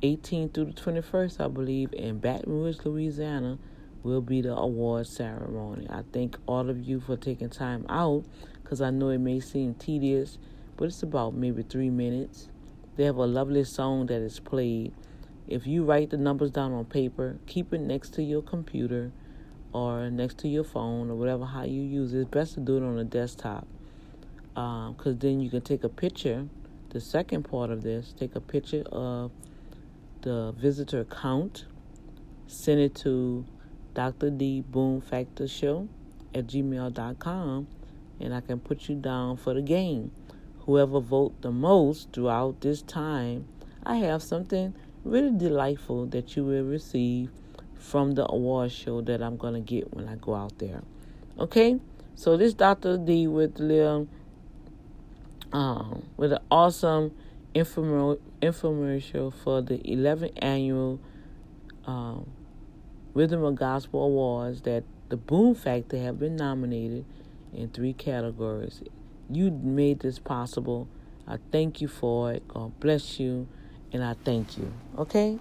18th 0.03 0.53
through 0.55 0.66
the 0.66 0.73
21st, 0.73 1.45
I 1.45 1.49
believe, 1.49 1.95
in 1.95 2.19
Baton 2.19 2.53
Rouge, 2.53 2.79
Louisiana, 2.85 3.59
will 4.03 4.21
be 4.21 4.42
the 4.42 4.55
award 4.55 5.07
ceremony. 5.07 5.87
I 5.90 6.03
thank 6.12 6.37
all 6.47 6.69
of 6.71 6.81
you 6.81 7.01
for 7.01 7.16
taking 7.16 7.51
time 7.51 7.85
out 7.88 8.25
because 8.66 8.81
I 8.81 8.90
know 8.90 9.11
it 9.11 9.18
may 9.18 9.38
seem 9.38 9.74
tedious, 9.74 10.38
but 10.76 10.87
it's 10.87 11.00
about 11.05 11.35
maybe 11.35 11.62
three 11.62 11.88
minutes. 11.88 12.48
They 12.96 13.05
have 13.05 13.14
a 13.14 13.24
lovely 13.24 13.62
song 13.62 14.07
that 14.07 14.20
is 14.20 14.40
played. 14.40 14.92
If 15.46 15.68
you 15.68 15.85
write 15.85 16.11
the 16.11 16.16
numbers 16.16 16.50
down 16.50 16.72
on 16.72 16.85
paper, 16.87 17.38
keep 17.46 17.72
it 17.72 17.81
next 17.81 18.12
to 18.14 18.24
your 18.24 18.42
computer 18.42 19.12
or 19.72 20.11
next 20.11 20.38
to 20.38 20.48
your 20.48 20.64
phone 20.64 21.12
or 21.12 21.14
whatever 21.14 21.44
how 21.46 21.62
you 21.62 21.81
use 21.81 22.12
it. 22.12 22.22
It's 22.22 22.31
best 22.31 22.55
to 22.55 22.61
do 22.61 22.79
it 22.79 22.83
on 22.83 22.98
a 22.98 23.05
desktop 23.05 23.68
because 24.48 25.12
um, 25.12 25.18
then 25.20 25.38
you 25.38 25.48
can 25.48 25.61
take 25.61 25.85
a 25.85 25.88
picture 25.88 26.48
the 26.90 27.00
second 27.00 27.44
part 27.44 27.70
of 27.70 27.85
this, 27.85 28.14
take 28.18 28.35
a 28.35 28.40
picture 28.40 28.83
of 28.90 29.31
the 30.22 30.52
visitor 30.57 31.05
count, 31.05 31.66
send 32.48 32.81
it 32.81 32.96
to 32.96 33.44
Dr. 33.94 34.31
D 34.31 34.62
Boom 34.62 35.00
Factor 35.00 35.46
Show 35.46 35.88
at 36.35 36.48
gmail.com, 36.48 37.68
and 38.20 38.35
I 38.35 38.40
can 38.40 38.61
put 38.61 38.88
you 38.88 38.96
down 38.96 39.37
for 39.37 39.55
the 39.55 39.62
game. 39.62 40.12
Whoever 40.61 41.00
vote 41.00 41.40
the 41.42 41.50
most 41.50 42.12
throughout 42.12 42.61
this 42.61 42.83
time, 42.83 43.46
I 43.85 43.96
have 43.96 44.22
something 44.22 44.74
really 45.05 45.37
delightful 45.37 46.07
that 46.07 46.37
you 46.37 46.44
will 46.44 46.64
receive 46.64 47.31
from 47.74 48.12
the 48.12 48.31
award 48.31 48.72
show 48.72 49.00
that 49.02 49.22
I'm 49.22 49.37
gonna 49.37 49.61
get 49.61 49.94
when 49.94 50.09
I 50.09 50.16
go 50.16 50.35
out 50.35 50.59
there. 50.59 50.83
Okay, 51.38 51.79
so 52.14 52.37
this 52.37 52.55
Dr. 52.55 52.98
D 52.98 53.26
with 53.26 53.59
little 53.59 54.09
um, 55.52 56.05
with 56.16 56.33
an 56.33 56.40
awesome 56.50 57.12
infomercial 57.55 59.33
for 59.33 59.62
the 59.62 59.79
11th 59.79 60.33
annual 60.42 61.00
um, 61.87 62.29
Rhythm 63.14 63.44
of 63.44 63.55
Gospel 63.55 64.02
Awards 64.02 64.62
that 64.62 64.85
the 65.09 65.16
Boom 65.16 65.55
Factor 65.55 65.98
have 65.98 66.18
been 66.18 66.37
nominated 66.37 67.05
in 67.57 67.71
three 67.71 67.92
categories. 67.92 68.83
You 69.31 69.51
made 69.51 70.01
this 70.01 70.19
possible. 70.19 70.88
I 71.27 71.38
thank 71.51 71.81
you 71.81 71.88
for 71.88 72.33
it. 72.33 72.47
God 72.47 72.79
bless 72.79 73.19
you, 73.19 73.49
and 73.92 74.05
I 74.05 74.14
thank 74.25 74.57
you. 74.59 74.73
Okay? 74.99 75.38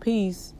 Peace. 0.00 0.54